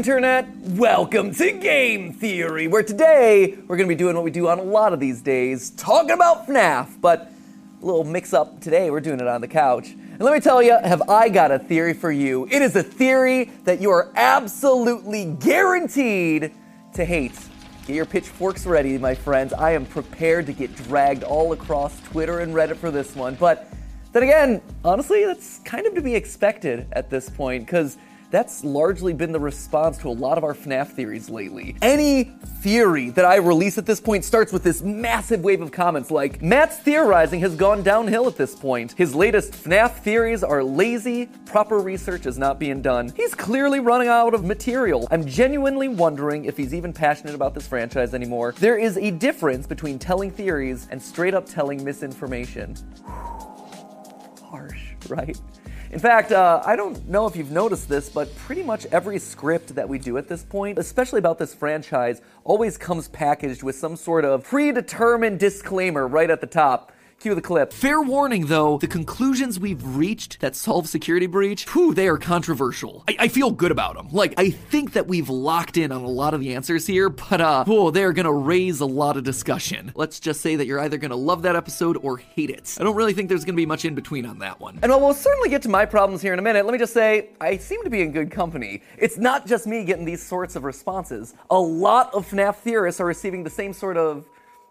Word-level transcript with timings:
internet? 0.00 0.48
Welcome 0.62 1.34
to 1.34 1.52
Game 1.52 2.14
Theory, 2.14 2.68
where 2.68 2.82
today 2.82 3.58
we're 3.68 3.76
to 3.76 3.86
be 3.86 3.94
doing 3.94 4.14
what 4.14 4.24
we 4.24 4.30
do 4.30 4.48
on 4.48 4.58
a 4.58 4.62
lot 4.62 4.94
of 4.94 4.98
these 4.98 5.20
days, 5.20 5.68
talking 5.68 6.12
about 6.12 6.46
FNAF, 6.46 6.98
but 7.02 7.30
a 7.82 7.84
little 7.84 8.04
mix 8.04 8.32
up 8.32 8.62
today, 8.62 8.90
we're 8.90 9.00
doing 9.00 9.20
it 9.20 9.26
on 9.26 9.42
the 9.42 9.46
couch. 9.46 9.90
And 9.90 10.20
let 10.20 10.32
me 10.32 10.40
tell 10.40 10.62
you, 10.62 10.78
have 10.82 11.02
I 11.10 11.28
got 11.28 11.50
a 11.50 11.58
theory 11.58 11.92
for 11.92 12.10
you? 12.10 12.48
It 12.50 12.62
is 12.62 12.76
a 12.76 12.82
theory 12.82 13.52
that 13.64 13.82
you 13.82 13.90
are 13.90 14.10
absolutely 14.16 15.26
guaranteed 15.38 16.50
to 16.94 17.04
hate. 17.04 17.38
Get 17.86 17.94
your 17.94 18.06
pitchforks 18.06 18.64
ready, 18.64 18.96
my 18.96 19.14
friends. 19.14 19.52
I 19.52 19.72
am 19.72 19.84
prepared 19.84 20.46
to 20.46 20.54
get 20.54 20.74
dragged 20.76 21.24
all 21.24 21.52
across 21.52 22.00
Twitter 22.04 22.38
and 22.38 22.54
Reddit 22.54 22.78
for 22.78 22.90
this 22.90 23.14
one. 23.14 23.34
But 23.34 23.70
then 24.12 24.22
again, 24.22 24.62
honestly, 24.82 25.26
that's 25.26 25.58
kind 25.58 25.86
of 25.86 25.94
to 25.94 26.00
be 26.00 26.14
expected 26.14 26.86
at 26.92 27.10
this 27.10 27.28
point, 27.28 27.66
because 27.66 27.98
that's 28.30 28.62
largely 28.62 29.12
been 29.12 29.32
the 29.32 29.40
response 29.40 29.98
to 29.98 30.08
a 30.08 30.12
lot 30.12 30.38
of 30.38 30.44
our 30.44 30.54
FNAF 30.54 30.88
theories 30.88 31.28
lately. 31.28 31.76
Any 31.82 32.24
theory 32.60 33.10
that 33.10 33.24
I 33.24 33.36
release 33.36 33.76
at 33.76 33.86
this 33.86 34.00
point 34.00 34.24
starts 34.24 34.52
with 34.52 34.62
this 34.62 34.82
massive 34.82 35.42
wave 35.42 35.60
of 35.60 35.72
comments 35.72 36.10
like, 36.10 36.40
Matt's 36.40 36.78
theorizing 36.78 37.40
has 37.40 37.56
gone 37.56 37.82
downhill 37.82 38.28
at 38.28 38.36
this 38.36 38.54
point. 38.54 38.92
His 38.92 39.14
latest 39.14 39.52
FNAF 39.52 39.96
theories 39.98 40.44
are 40.44 40.62
lazy, 40.62 41.26
proper 41.44 41.78
research 41.78 42.26
is 42.26 42.38
not 42.38 42.60
being 42.60 42.80
done. 42.80 43.12
He's 43.16 43.34
clearly 43.34 43.80
running 43.80 44.08
out 44.08 44.34
of 44.34 44.44
material. 44.44 45.08
I'm 45.10 45.26
genuinely 45.26 45.88
wondering 45.88 46.44
if 46.44 46.56
he's 46.56 46.72
even 46.72 46.92
passionate 46.92 47.34
about 47.34 47.54
this 47.54 47.66
franchise 47.66 48.14
anymore. 48.14 48.54
There 48.58 48.78
is 48.78 48.96
a 48.96 49.10
difference 49.10 49.66
between 49.66 49.98
telling 49.98 50.30
theories 50.30 50.86
and 50.90 51.02
straight 51.02 51.34
up 51.34 51.46
telling 51.46 51.84
misinformation. 51.84 52.76
Harsh, 54.50 54.94
right? 55.08 55.38
In 55.90 55.98
fact, 55.98 56.30
uh, 56.30 56.62
I 56.64 56.76
don't 56.76 57.08
know 57.08 57.26
if 57.26 57.34
you've 57.34 57.50
noticed 57.50 57.88
this, 57.88 58.08
but 58.08 58.32
pretty 58.36 58.62
much 58.62 58.86
every 58.92 59.18
script 59.18 59.74
that 59.74 59.88
we 59.88 59.98
do 59.98 60.18
at 60.18 60.28
this 60.28 60.44
point, 60.44 60.78
especially 60.78 61.18
about 61.18 61.36
this 61.36 61.52
franchise, 61.52 62.22
always 62.44 62.78
comes 62.78 63.08
packaged 63.08 63.64
with 63.64 63.74
some 63.74 63.96
sort 63.96 64.24
of 64.24 64.44
predetermined 64.44 65.40
disclaimer 65.40 66.06
right 66.06 66.30
at 66.30 66.40
the 66.40 66.46
top. 66.46 66.92
Cue 67.20 67.34
the 67.34 67.42
clip. 67.42 67.70
Fair 67.70 68.00
warning 68.00 68.46
though, 68.46 68.78
the 68.78 68.86
conclusions 68.86 69.60
we've 69.60 69.84
reached 69.84 70.40
that 70.40 70.56
solve 70.56 70.88
security 70.88 71.26
breach, 71.26 71.68
whew, 71.68 71.92
they 71.92 72.08
are 72.08 72.16
controversial. 72.16 73.04
I, 73.06 73.16
I 73.18 73.28
feel 73.28 73.50
good 73.50 73.70
about 73.70 73.96
them. 73.96 74.08
Like, 74.10 74.32
I 74.38 74.48
think 74.48 74.94
that 74.94 75.06
we've 75.06 75.28
locked 75.28 75.76
in 75.76 75.92
on 75.92 76.02
a 76.02 76.08
lot 76.08 76.32
of 76.32 76.40
the 76.40 76.54
answers 76.54 76.86
here, 76.86 77.10
but 77.10 77.42
uh, 77.42 77.64
whoa, 77.64 77.90
they're 77.90 78.14
gonna 78.14 78.32
raise 78.32 78.80
a 78.80 78.86
lot 78.86 79.18
of 79.18 79.24
discussion. 79.24 79.92
Let's 79.94 80.18
just 80.18 80.40
say 80.40 80.56
that 80.56 80.66
you're 80.66 80.80
either 80.80 80.96
gonna 80.96 81.14
love 81.14 81.42
that 81.42 81.56
episode 81.56 81.98
or 82.00 82.16
hate 82.16 82.48
it. 82.48 82.74
I 82.80 82.84
don't 82.84 82.96
really 82.96 83.12
think 83.12 83.28
there's 83.28 83.44
gonna 83.44 83.54
be 83.54 83.66
much 83.66 83.84
in 83.84 83.94
between 83.94 84.24
on 84.24 84.38
that 84.38 84.58
one. 84.58 84.78
And 84.82 84.90
while 84.90 85.02
we'll 85.02 85.12
certainly 85.12 85.50
get 85.50 85.60
to 85.62 85.68
my 85.68 85.84
problems 85.84 86.22
here 86.22 86.32
in 86.32 86.38
a 86.38 86.42
minute, 86.42 86.64
let 86.64 86.72
me 86.72 86.78
just 86.78 86.94
say, 86.94 87.28
I 87.38 87.58
seem 87.58 87.84
to 87.84 87.90
be 87.90 88.00
in 88.00 88.12
good 88.12 88.30
company. 88.30 88.80
It's 88.96 89.18
not 89.18 89.46
just 89.46 89.66
me 89.66 89.84
getting 89.84 90.06
these 90.06 90.22
sorts 90.22 90.56
of 90.56 90.64
responses. 90.64 91.34
A 91.50 91.58
lot 91.58 92.14
of 92.14 92.26
FNAF 92.30 92.56
theorists 92.56 92.98
are 92.98 93.06
receiving 93.06 93.44
the 93.44 93.50
same 93.50 93.74
sort 93.74 93.98
of 93.98 94.24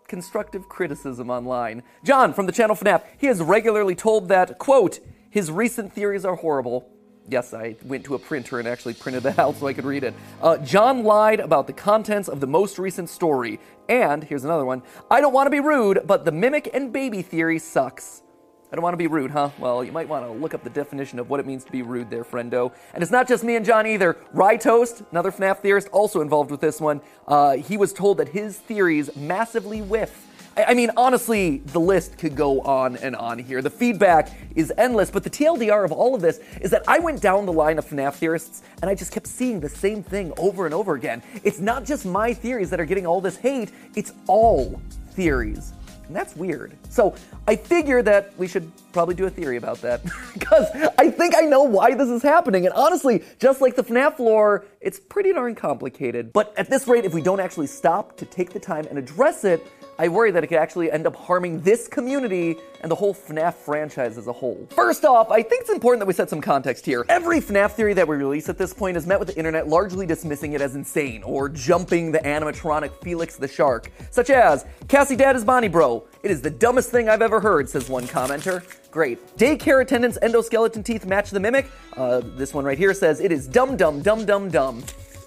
constructive 0.10 0.68
criticism 0.68 1.30
online. 1.30 1.84
John 2.04 2.34
from 2.34 2.48
the 2.48 2.52
channel 2.52 2.76
FuhNaff, 2.76 3.04
he 3.18 3.28
has 3.28 3.42
regularly 3.42 3.96
told 3.96 4.28
that, 4.28 4.58
quote, 4.58 5.00
his 5.30 5.52
recent 5.52 5.94
theories 5.94 6.26
are 6.26 6.36
horrible. 6.36 6.90
Yes, 7.30 7.54
I 7.54 7.76
went 7.84 8.04
to 8.06 8.16
a 8.16 8.20
printer 8.20 8.60
and 8.60 8.68
actually 8.68 8.96
printed 8.96 9.24
that 9.24 9.40
out 9.44 9.56
so 9.58 9.68
I 9.68 9.74
could 9.74 9.86
read 9.86 10.04
it. 10.04 10.16
Uh, 10.42 10.58
John 10.58 11.04
lied 11.04 11.40
about 11.40 11.68
the 11.68 11.74
contents 11.74 12.28
of 12.28 12.40
the 12.40 12.48
most 12.48 12.80
recent 12.80 13.08
story. 13.10 13.60
And 13.88 14.24
here's 14.24 14.44
another 14.44 14.66
one 14.66 14.82
I 15.10 15.22
don't 15.22 15.34
want 15.34 15.48
to 15.48 15.52
be 15.52 15.60
rude, 15.60 16.02
but 16.06 16.26
the 16.26 16.32
mimic 16.32 16.70
and 16.74 16.92
baby 16.92 17.22
theory 17.22 17.60
sucks. 17.60 18.24
I 18.72 18.76
don't 18.76 18.84
want 18.84 18.94
to 18.94 18.98
be 18.98 19.08
rude, 19.08 19.32
huh? 19.32 19.50
Well, 19.58 19.84
you 19.84 19.92
might 19.92 20.08
want 20.08 20.26
to 20.26 20.32
look 20.32 20.54
up 20.54 20.64
the 20.64 20.70
definition 20.70 21.18
of 21.18 21.28
what 21.28 21.40
it 21.40 21.48
means 21.48 21.64
to 21.64 21.72
be 21.72 21.82
rude 21.82 22.12
there, 22.12 22.24
friendo. 22.24 22.72
And 22.94 23.02
it's 23.02 23.12
not 23.12 23.28
just 23.28 23.44
me 23.44 23.56
and 23.56 23.66
John 23.66 23.88
either. 23.88 24.16
Rye 24.32 24.58
Toast, 24.58 25.02
another 25.10 25.32
FNAF 25.32 25.58
theorist, 25.58 25.88
also 25.92 26.22
involved 26.22 26.52
with 26.52 26.62
this 26.62 26.80
one. 26.80 27.02
Uh, 27.28 27.54
he 27.54 27.78
was 27.78 27.94
told 27.94 28.20
that 28.20 28.30
his 28.30 28.60
theories 28.60 29.16
massively 29.16 29.82
whiff. 29.82 30.28
I, 30.56 30.66
I 30.66 30.74
mean, 30.76 30.92
honestly, 30.96 31.60
the 31.66 31.80
list 31.80 32.20
could 32.20 32.36
go 32.36 32.62
on 32.62 32.96
and 32.98 33.16
on 33.16 33.40
here. 33.40 33.64
The 33.64 33.72
feedback 33.72 34.30
is 34.56 34.72
endless, 34.78 35.10
but 35.10 35.24
the 35.24 35.32
TLDR 35.32 35.84
of 35.84 35.92
all 35.92 36.14
of 36.14 36.22
this 36.22 36.40
is 36.62 36.70
that 36.70 36.84
I 36.88 37.00
went 37.00 37.22
down 37.22 37.48
the 37.48 37.54
line 37.54 37.80
of 37.80 37.88
FNAF 37.88 38.16
theorists 38.16 38.62
and 38.84 38.92
I 38.92 38.94
just 38.94 39.12
kept 39.12 39.26
seeing 39.26 39.60
the 39.60 39.70
same 39.70 40.04
thing 40.04 40.32
over 40.38 40.66
and 40.66 40.76
over 40.76 40.94
again. 40.94 41.24
It's 41.44 41.60
not 41.60 41.86
just 41.86 42.06
my 42.06 42.36
theories 42.36 42.70
that 42.70 42.80
are 42.80 42.86
getting 42.86 43.08
all 43.08 43.20
this 43.20 43.38
hate, 43.38 43.72
it's 43.96 44.14
all 44.28 44.80
theories. 45.14 45.74
And 46.10 46.16
that's 46.16 46.36
weird. 46.36 46.76
So 46.90 47.14
I 47.48 47.56
figure 47.56 48.02
that 48.02 48.36
we 48.36 48.48
should 48.48 48.72
probably 48.94 49.14
do 49.14 49.26
a 49.26 49.30
theory 49.30 49.58
about 49.58 49.80
that 49.84 50.02
because 50.34 50.66
I 50.98 51.12
think 51.12 51.36
I 51.38 51.42
know 51.42 51.62
why 51.62 51.94
this 51.94 52.10
is 52.10 52.24
happening. 52.24 52.66
And 52.66 52.74
honestly, 52.74 53.24
just 53.38 53.62
like 53.62 53.76
the 53.76 53.84
FNAF 53.84 54.18
lore, 54.18 54.66
it's 54.82 55.00
pretty 55.00 55.34
darn 55.34 55.54
complicated. 55.54 56.34
But 56.34 56.52
at 56.58 56.68
this 56.68 56.88
rate, 56.88 57.06
if 57.06 57.14
we 57.14 57.22
don't 57.22 57.40
actually 57.40 57.68
stop 57.68 58.18
to 58.18 58.26
take 58.26 58.54
the 58.54 58.60
time 58.60 58.88
and 58.90 58.98
address 58.98 59.46
it, 59.46 59.64
I 60.00 60.08
worry 60.08 60.32
that 60.32 60.46
it 60.46 60.48
could 60.48 60.60
actually 60.60 60.90
end 60.90 61.06
up 61.06 61.14
harming 61.14 61.60
this 61.60 61.90
community 61.90 62.56
and 62.80 62.90
the 62.90 62.96
whole 62.96 63.14
FNAF 63.14 63.56
franchise 63.56 64.18
as 64.18 64.28
a 64.28 64.32
whole. 64.32 64.66
First 64.70 65.04
off, 65.04 65.30
I 65.30 65.44
think 65.44 65.64
it's 65.64 65.70
important 65.70 66.00
that 66.00 66.06
we 66.06 66.14
set 66.14 66.30
some 66.30 66.40
context 66.40 66.86
here. 66.86 67.06
Every 67.10 67.42
FNAF 67.42 67.72
theory 67.72 67.94
that 67.96 68.08
we 68.08 68.16
release 68.16 68.48
at 68.48 68.58
this 68.58 68.74
point 68.74 68.96
is 68.96 69.06
met 69.06 69.20
with 69.20 69.28
the 69.28 69.38
internet 69.38 69.68
largely 69.68 70.06
dismissing 70.06 70.54
it 70.54 70.62
as 70.62 70.76
insane 70.76 71.22
or 71.24 71.50
jumping 71.50 72.14
the 72.14 72.20
animatronic 72.20 72.94
Felix 73.04 73.36
the 73.36 73.50
Shark, 73.50 73.92
such 74.10 74.30
as 74.30 74.66
Cassie 74.88 75.18
Dad 75.18 75.36
is 75.36 75.44
Bonnie 75.44 75.68
Bro. 75.68 76.08
It 76.24 76.32
is 76.32 76.42
the 76.42 76.50
dumbest 76.50 76.92
thing 76.92 77.10
I've 77.10 77.22
ever 77.22 77.42
heard, 77.42 77.68
says 77.68 77.90
one 77.90 78.06
commenter. 78.06 78.64
Great. 78.92 79.20
Daycare 79.36 79.82
attendant's 79.82 80.18
endoskeleton 80.20 80.86
teeth 80.86 81.06
match 81.06 81.30
the 81.30 81.42
mimic. 81.42 81.70
Uh, 81.98 82.22
this 82.24 82.54
one 82.54 82.64
right 82.64 82.78
here 82.78 82.94
says 82.94 83.20
it 83.20 83.34
is 83.34 83.50
dumb, 83.50 83.76
dumb, 83.76 84.02
dumb, 84.02 84.26
dumb, 84.26 84.50
dumb. 84.50 84.82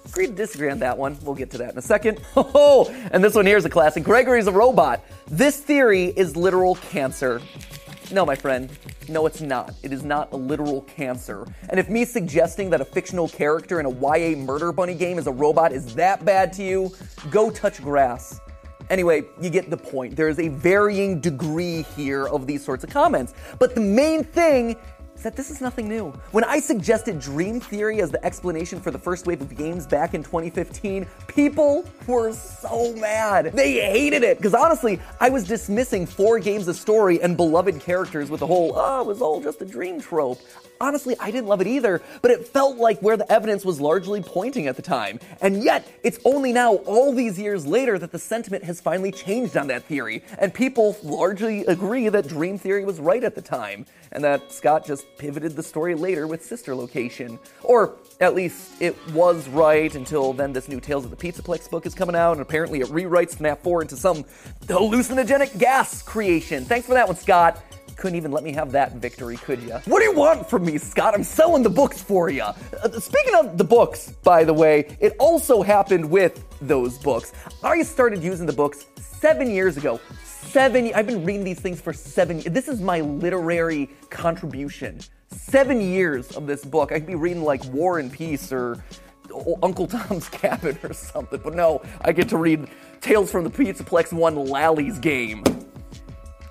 Agree 0.05 0.27
to 0.27 0.33
disagree 0.33 0.69
on 0.69 0.79
that 0.79 0.97
one. 0.97 1.17
We'll 1.23 1.35
get 1.35 1.49
to 1.51 1.57
that 1.59 1.71
in 1.71 1.77
a 1.77 1.81
second. 1.81 2.21
Oh, 2.35 2.93
and 3.11 3.23
this 3.23 3.35
one 3.35 3.45
here 3.45 3.57
is 3.57 3.65
a 3.65 3.69
classic. 3.69 4.03
Gregory's 4.03 4.47
a 4.47 4.51
robot. 4.51 5.03
This 5.27 5.59
theory 5.59 6.13
is 6.15 6.35
literal 6.35 6.75
cancer. 6.75 7.41
No, 8.11 8.25
my 8.25 8.35
friend. 8.35 8.69
No, 9.09 9.25
it's 9.25 9.41
not. 9.41 9.73
It 9.81 9.91
is 9.91 10.03
not 10.03 10.31
a 10.33 10.35
literal 10.35 10.81
cancer. 10.81 11.47
And 11.69 11.79
if 11.79 11.89
me 11.89 12.05
suggesting 12.05 12.69
that 12.71 12.81
a 12.81 12.85
fictional 12.85 13.27
character 13.27 13.79
in 13.79 13.85
a 13.85 13.89
YA 13.89 14.37
murder 14.37 14.71
bunny 14.71 14.93
game 14.93 15.17
is 15.17 15.27
a 15.27 15.31
robot 15.31 15.71
is 15.71 15.95
that 15.95 16.23
bad 16.23 16.53
to 16.53 16.63
you, 16.63 16.91
go 17.31 17.49
touch 17.49 17.81
grass. 17.81 18.39
Anyway, 18.89 19.23
you 19.41 19.49
get 19.49 19.69
the 19.69 19.77
point. 19.77 20.15
There 20.15 20.27
is 20.27 20.39
a 20.39 20.49
varying 20.49 21.19
degree 21.19 21.83
here 21.95 22.27
of 22.27 22.45
these 22.45 22.63
sorts 22.63 22.83
of 22.83 22.89
comments. 22.89 23.33
But 23.57 23.75
the 23.75 23.81
main 23.81 24.23
thing 24.23 24.75
is 25.15 25.23
that 25.23 25.35
this 25.35 25.49
is 25.49 25.61
nothing 25.61 25.87
new. 25.87 26.11
When 26.31 26.43
I 26.43 26.59
suggested 26.59 27.19
Dream 27.19 27.59
Theory 27.59 28.01
as 28.01 28.11
the 28.11 28.23
explanation 28.25 28.79
for 28.79 28.91
the 28.91 28.99
first 28.99 29.25
wave 29.25 29.41
of 29.41 29.55
games 29.55 29.85
back 29.85 30.13
in 30.13 30.23
2015, 30.23 31.07
people 31.27 31.85
were 32.07 32.33
so 32.33 32.93
mad. 32.95 33.53
They 33.53 33.73
hated 33.73 34.23
it. 34.23 34.37
Because 34.37 34.53
honestly, 34.53 34.99
I 35.19 35.29
was 35.29 35.45
dismissing 35.45 36.05
four 36.05 36.39
games 36.39 36.67
of 36.67 36.75
story 36.75 37.21
and 37.21 37.37
beloved 37.37 37.79
characters 37.79 38.29
with 38.29 38.39
the 38.39 38.47
whole, 38.47 38.73
oh, 38.75 39.01
it 39.01 39.07
was 39.07 39.21
all 39.21 39.41
just 39.41 39.61
a 39.61 39.65
dream 39.65 40.01
trope. 40.01 40.39
Honestly, 40.81 41.15
I 41.19 41.31
didn't 41.31 41.47
love 41.47 41.61
it 41.61 41.67
either, 41.67 42.01
but 42.21 42.31
it 42.31 42.45
felt 42.45 42.77
like 42.77 42.99
where 42.99 43.15
the 43.15 43.31
evidence 43.31 43.63
was 43.63 43.79
largely 43.79 44.21
pointing 44.21 44.67
at 44.67 44.75
the 44.75 44.81
time. 44.81 45.19
And 45.41 45.63
yet, 45.63 45.87
it's 46.03 46.19
only 46.25 46.51
now, 46.51 46.75
all 46.75 47.13
these 47.13 47.39
years 47.39 47.65
later, 47.65 47.97
that 47.99 48.11
the 48.11 48.19
sentiment 48.19 48.65
has 48.65 48.81
finally 48.81 49.11
changed 49.11 49.55
on 49.55 49.67
that 49.67 49.83
theory. 49.83 50.23
And 50.39 50.53
people 50.53 50.97
largely 51.01 51.65
agree 51.67 52.09
that 52.09 52.27
Dream 52.27 52.57
Theory 52.57 52.83
was 52.83 52.99
right 52.99 53.23
at 53.23 53.35
the 53.35 53.41
time, 53.41 53.85
and 54.11 54.23
that 54.25 54.51
Scott 54.51 54.85
just 54.85 55.02
pivoted 55.17 55.55
the 55.55 55.63
story 55.63 55.95
later 55.95 56.27
with 56.27 56.43
Sister 56.43 56.75
Location. 56.75 57.39
Or 57.63 57.97
at 58.19 58.35
least 58.35 58.81
it 58.81 58.95
was 59.13 59.47
right 59.49 59.93
until 59.95 60.33
then 60.33 60.53
this 60.53 60.67
new 60.67 60.79
Tales 60.79 61.05
of 61.05 61.11
the 61.11 61.17
Pizzaplex 61.17 61.69
book 61.69 61.85
is 61.85 61.93
coming 61.93 62.15
out, 62.15 62.33
and 62.33 62.41
apparently 62.41 62.81
it 62.81 62.87
rewrites 62.87 63.37
FNAF 63.37 63.59
4 63.59 63.83
into 63.83 63.95
some 63.95 64.23
hallucinogenic 64.65 65.57
gas 65.59 66.01
creation. 66.01 66.65
Thanks 66.65 66.87
for 66.87 66.93
that 66.93 67.07
one, 67.07 67.17
Scott. 67.17 67.61
Couldn't 67.95 68.17
even 68.17 68.31
let 68.31 68.43
me 68.43 68.51
have 68.53 68.71
that 68.71 68.93
victory, 68.93 69.37
could 69.37 69.61
ya? 69.61 69.79
What 69.85 69.99
do 69.99 70.05
you 70.05 70.13
want 70.13 70.49
from 70.49 70.65
me, 70.65 70.77
Scott? 70.77 71.13
I'm 71.13 71.23
selling 71.23 71.63
the 71.63 71.69
books 71.69 72.01
for 72.01 72.29
you. 72.29 72.41
Uh, 72.43 72.99
speaking 72.99 73.35
of 73.35 73.57
the 73.57 73.63
books, 73.63 74.13
by 74.23 74.43
the 74.43 74.53
way, 74.53 74.97
it 74.99 75.15
also 75.19 75.61
happened 75.61 76.09
with 76.09 76.43
those 76.59 76.97
books. 76.97 77.33
I 77.63 77.81
started 77.83 78.23
using 78.23 78.45
the 78.45 78.53
books 78.53 78.85
seven 78.97 79.49
years 79.49 79.77
ago. 79.77 79.99
Seven, 80.53 80.91
I've 80.93 81.07
been 81.07 81.25
reading 81.25 81.43
these 81.43 81.59
things 81.59 81.81
for 81.81 81.93
seven 81.93 82.37
years. 82.37 82.53
This 82.53 82.67
is 82.67 82.79
my 82.79 83.01
literary 83.01 83.89
contribution. 84.11 84.99
Seven 85.31 85.81
years 85.81 86.37
of 86.37 86.45
this 86.45 86.63
book. 86.63 86.91
I 86.91 86.99
could 86.99 87.07
be 87.07 87.15
reading 87.15 87.43
like 87.43 87.65
War 87.73 87.97
and 87.97 88.11
Peace 88.11 88.53
or 88.53 88.77
Uncle 89.63 89.87
Tom's 89.87 90.29
Cabin 90.29 90.77
or 90.83 90.93
something, 90.93 91.41
but 91.43 91.55
no, 91.55 91.81
I 92.01 92.11
get 92.11 92.29
to 92.29 92.37
read 92.37 92.67
Tales 93.01 93.31
from 93.31 93.45
the 93.45 93.49
Pizza 93.49 93.83
Plex 93.83 94.13
1 94.13 94.35
Lally's 94.35 94.99
Game. 94.99 95.43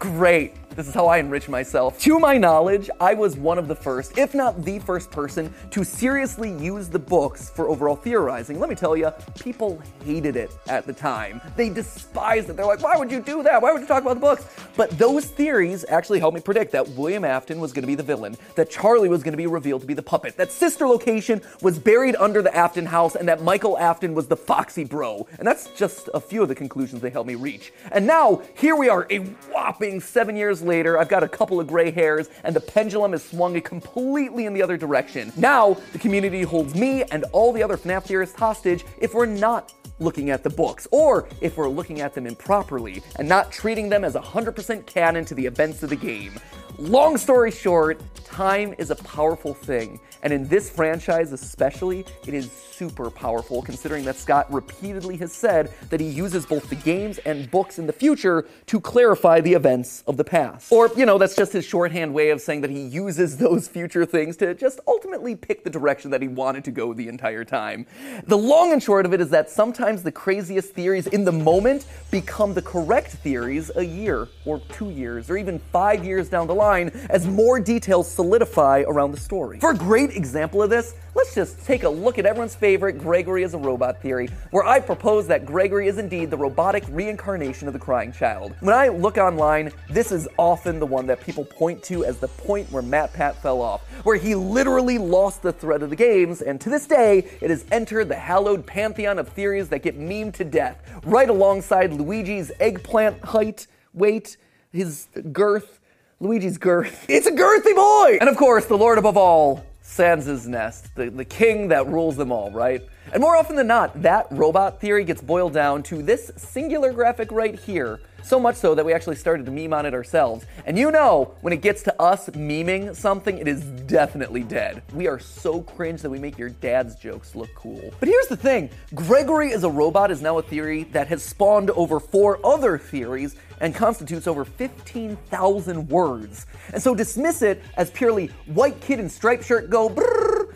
Great. 0.01 0.57
This 0.75 0.89
is 0.89 0.95
how 0.95 1.07
I 1.07 1.19
enrich 1.19 1.51
myself. 1.51 2.01
To 2.01 2.19
my 2.19 2.39
knowledge, 2.39 2.89
I 2.99 3.13
was 3.13 3.37
one 3.37 3.59
of 3.59 3.69
the 3.69 3.75
first, 3.75 4.17
if 4.17 4.35
not 4.35 4.65
the 4.65 4.79
first 4.79 5.11
person, 5.11 5.53
to 5.71 5.85
seriously 5.85 6.51
use 6.51 6.89
the 6.89 6.99
books 6.99 7.51
for 7.51 7.69
overall 7.69 7.95
theorizing. 7.95 8.59
Let 8.59 8.71
me 8.71 8.75
tell 8.75 8.97
you, 8.97 9.11
people 9.39 9.83
hated 10.03 10.35
it 10.35 10.51
at 10.69 10.87
the 10.87 10.95
time. 10.95 11.43
They 11.57 11.69
despised 11.69 12.49
it. 12.49 12.57
They're 12.57 12.65
like, 12.65 12.83
why 12.83 12.97
would 12.97 13.13
you 13.13 13.21
do 13.21 13.43
that? 13.43 13.61
Why 13.61 13.71
would 13.73 13.83
you 13.83 13.87
talk 13.87 14.01
about 14.01 14.15
the 14.15 14.21
books? 14.21 14.47
But 14.75 14.91
those 14.93 15.27
theories 15.27 15.85
actually 15.91 16.21
helped 16.21 16.37
me 16.37 16.41
predict 16.41 16.73
that 16.73 16.89
William 16.91 17.27
Afton 17.27 17.61
was 17.61 17.75
going 17.75 17.83
to 17.83 17.87
be 17.87 17.95
the 17.95 18.03
villain, 18.03 18.39
that 18.55 18.71
Charlie 18.71 19.11
was 19.11 19.23
going 19.23 19.35
to 19.35 19.39
be 19.39 19.47
revealed 19.47 19.83
to 19.83 19.87
be 19.87 19.95
the 19.95 20.03
puppet, 20.03 20.39
that 20.39 20.51
Sister 20.51 20.89
Location 20.89 21.43
was 21.61 21.79
buried 21.79 22.17
under 22.17 22.41
the 22.41 22.55
Afton 22.57 22.87
house, 22.87 23.15
and 23.15 23.29
that 23.29 23.43
Michael 23.43 23.77
Afton 23.77 24.15
was 24.15 24.27
the 24.27 24.37
Foxy 24.39 24.85
Bro. 24.85 25.27
And 25.39 25.47
that's 25.47 25.67
just 25.77 26.09
a 26.15 26.21
few 26.21 26.43
of 26.43 26.49
the 26.49 26.55
conclusions 26.55 27.03
they 27.03 27.11
helped 27.11 27.29
me 27.29 27.35
reach. 27.35 27.75
And 27.91 28.07
now, 28.07 28.41
here 28.55 28.75
we 28.75 28.89
are, 28.89 29.07
a 29.11 29.19
whopping 29.53 30.01
seven 30.01 30.35
years 30.35 30.62
later. 30.63 30.99
I've 30.99 31.09
got 31.09 31.23
a 31.23 31.29
couple 31.29 31.61
of 31.61 31.67
gray 31.67 31.91
hairs, 31.91 32.29
and 32.45 32.55
the 32.55 32.61
pendulum 32.61 33.13
has 33.13 33.25
swung 33.25 33.61
completely 33.61 34.47
in 34.47 34.55
the 34.55 34.63
other 34.63 34.77
direction. 34.77 35.33
Now, 35.37 35.77
the 35.93 35.99
community 35.99 36.43
holds 36.43 36.75
me 36.75 37.03
and 37.05 37.25
all 37.33 37.53
the 37.53 37.63
other 37.63 37.77
FNAF 37.77 38.05
theorists 38.05 38.37
hostage 38.37 38.85
if 38.99 39.15
we're 39.15 39.27
not 39.27 39.73
looking 39.99 40.31
at 40.31 40.43
the 40.43 40.51
books, 40.51 40.89
or 40.91 41.29
if 41.41 41.57
we're 41.57 41.69
looking 41.69 42.01
at 42.01 42.15
them 42.15 42.27
improperly 42.27 43.03
and 43.17 43.29
not 43.29 43.53
treating 43.53 43.89
them 43.89 44.05
as 44.05 44.15
100% 44.15 44.87
canon 44.87 45.25
to 45.25 45.35
the 45.35 45.47
events 45.47 45.83
of 45.83 45.91
the 45.91 45.97
game. 45.97 46.33
Long 46.79 47.17
story 47.17 47.51
short, 47.51 48.01
time 48.33 48.75
is 48.79 48.91
a 48.91 48.97
powerful 48.97 49.53
thing, 49.53 50.01
and 50.23 50.33
in 50.33 50.49
this 50.49 50.71
franchise 50.71 51.33
especially, 51.33 52.05
it 52.27 52.33
is 52.33 52.51
super 52.51 53.11
powerful 53.11 53.63
considering 53.63 54.05
that 54.05 54.17
Scott 54.17 54.53
repeatedly 54.53 55.17
has 55.19 55.33
said 55.33 55.73
that 55.91 56.01
he 56.01 56.09
uses 56.09 56.47
both 56.47 56.69
the 56.69 56.77
games 56.77 57.19
and 57.19 57.51
books 57.51 57.79
in 57.79 57.87
the 57.87 57.93
future 57.93 58.47
to 58.67 58.81
clarify 58.81 59.41
the 59.41 59.53
events 59.53 60.03
of 60.07 60.17
the 60.17 60.25
past. 60.25 60.73
Or, 60.73 60.91
you 60.97 61.07
know, 61.07 61.19
that's 61.19 61.37
just 61.37 61.53
his 61.53 61.65
shorthand 61.65 62.15
way 62.15 62.31
of 62.31 62.41
saying 62.41 62.63
that 62.63 62.71
he 62.71 62.81
uses 62.81 63.37
those 63.47 63.69
future 63.69 64.05
things 64.07 64.37
to 64.39 64.55
just 64.55 64.81
ultimately 64.89 65.37
pick 65.37 65.63
the 65.63 65.71
direction 65.71 66.11
that 66.11 66.23
he 66.23 66.29
wanted 66.29 66.65
to 66.65 66.71
go 66.71 66.95
the 66.95 67.09
entire 67.09 67.45
time. 67.45 67.87
The 68.27 68.39
long 68.39 68.73
and 68.73 68.83
short 68.83 69.05
of 69.07 69.13
it 69.13 69.21
is 69.21 69.31
that 69.31 69.51
sometimes 69.51 70.03
the 70.03 70.13
craziest 70.13 70.73
theories 70.73 71.07
in 71.07 71.25
the 71.25 71.33
moment 71.33 71.87
become 72.11 72.55
the 72.55 72.63
correct 72.63 73.11
theories 73.11 73.71
a 73.77 73.85
year 73.85 74.29
or 74.45 74.61
two 74.73 74.91
years 74.91 75.29
or 75.29 75.37
even 75.37 75.59
five 75.59 76.05
years 76.05 76.29
down 76.29 76.47
the 76.47 76.55
line 76.55 76.89
as 77.11 77.27
more 77.27 77.61
details 77.61 78.11
solidify 78.23 78.85
around 78.87 79.11
the 79.11 79.19
story. 79.19 79.59
For 79.59 79.73
a 79.73 79.77
great 79.77 80.11
example 80.11 80.63
of 80.63 80.71
this, 80.71 80.95
let's 81.17 81.35
just 81.35 81.67
take 81.67 81.83
a 81.83 81.89
look 81.89 82.21
at 82.21 82.25
everyone's 82.25 82.55
favorite 82.55 82.97
Gregory 82.97 83.43
as 83.43 83.55
a 83.55 83.59
robot 83.59 84.01
theory, 84.01 84.29
where 84.53 84.65
I 84.65 84.79
propose 84.79 85.27
that 85.27 85.45
Gregory 85.45 85.89
is 85.89 85.99
indeed 85.99 86.31
the 86.31 86.37
robotic 86.37 86.85
reincarnation 86.89 87.67
of 87.67 87.73
the 87.73 87.81
crying 87.81 88.13
child. 88.13 88.55
When 88.61 88.77
I 88.77 88.89
look 88.89 89.19
online, 89.19 89.73
this 89.91 90.13
is 90.13 90.29
often 90.39 90.79
the 90.79 90.87
one 90.87 91.05
that 91.09 91.21
people 91.21 91.45
point 91.45 91.83
to 91.85 92.05
as 92.05 92.19
the 92.19 92.29
point 92.29 92.71
where 92.71 92.83
MatPat 92.83 93.35
fell 93.35 93.61
off, 93.61 93.83
where 94.05 94.17
he 94.17 94.37
literally 94.37 94.99
lost 94.99 95.43
the 95.43 95.53
thread 95.53 95.83
of 95.83 95.91
the 95.91 95.97
games, 95.97 96.43
and 96.43 96.61
to 96.61 96.71
this 96.71 96.87
day, 96.87 97.27
it 97.41 97.51
has 97.51 97.65
entered 97.73 98.09
the 98.09 98.15
hallowed 98.15 98.65
pantheon 98.65 99.19
of 99.19 99.27
theories 99.31 99.69
that 99.71 99.83
get 99.83 99.99
memed 99.99 100.35
to 100.35 100.45
death, 100.45 100.81
right 101.03 101.29
alongside 101.29 101.93
Luigi's 101.93 102.53
eggplant 102.61 103.21
height, 103.25 103.67
weight, 103.93 104.37
his 104.71 105.09
girth, 105.33 105.81
Luigi's 106.23 106.57
girth. 106.57 107.05
It's 107.09 107.27
a 107.27 107.33
girthy 107.33 107.75
boy! 107.75 108.19
And 108.21 108.31
of 108.31 108.37
course, 108.37 108.67
the 108.67 108.79
Lord 108.79 108.97
above 108.97 109.17
all, 109.17 109.67
Sans 109.81 110.29
is 110.29 110.47
Ness, 110.47 110.83
the, 110.95 111.11
the 111.11 111.25
king 111.25 111.69
that 111.69 111.89
rules 111.89 112.17
them 112.17 112.31
all, 112.31 112.53
right? 112.53 112.81
And 113.13 113.21
more 113.21 113.37
often 113.37 113.57
than 113.57 113.67
not, 113.67 114.03
that 114.03 114.29
robot 114.31 114.81
theory 114.81 115.05
gets 115.05 115.21
boiled 115.21 115.53
down 115.53 115.83
to 115.85 116.01
this 116.01 116.31
singular 116.37 116.93
graphic 116.93 117.33
right 117.33 117.59
here. 117.59 118.01
So 118.23 118.39
much 118.39 118.55
so 118.55 118.77
that 118.77 118.87
we 118.87 118.93
actually 118.93 119.17
started 119.17 119.45
to 119.47 119.53
meme 119.53 119.75
on 119.75 119.85
it 119.85 119.95
ourselves. 119.95 120.47
And 120.65 120.79
you 120.79 120.93
know, 120.93 121.35
when 121.41 121.53
it 121.53 121.61
gets 121.61 121.83
to 121.83 122.01
us 122.01 122.29
memeing 122.31 122.95
something, 122.95 123.37
it 123.37 123.49
is 123.49 123.65
definitely 123.65 124.45
dead. 124.45 124.83
We 124.95 125.09
are 125.09 125.19
so 125.19 125.61
cringe 125.61 126.03
that 126.03 126.11
we 126.11 126.21
make 126.21 126.39
your 126.39 126.51
dad's 126.51 126.95
jokes 126.95 127.35
look 127.35 127.53
cool. 127.57 127.93
But 127.99 128.09
here's 128.09 128.29
the 128.29 128.37
thing 128.37 128.71
Gregory 128.95 129.53
as 129.53 129.65
a 129.65 129.71
robot 129.71 130.13
is 130.13 130.23
now 130.23 130.39
a 130.39 130.43
theory 130.43 130.85
that 130.93 131.09
has 131.09 131.25
spawned 131.25 131.71
over 131.71 131.99
four 131.99 132.39
other 132.47 132.79
theories 132.79 133.35
and 133.63 133.75
constitutes 133.75 134.27
over 134.27 134.45
15,000 134.45 135.89
words. 135.89 136.47
And 136.75 136.83
so 136.83 136.95
dismiss 136.95 137.41
it 137.41 137.63
as 137.77 137.91
purely 137.91 138.27
white 138.47 138.79
kid 138.81 139.01
in 139.01 139.09
striped 139.09 139.45
shirt 139.45 139.71
go 139.71 139.89
brrr. 139.89 140.55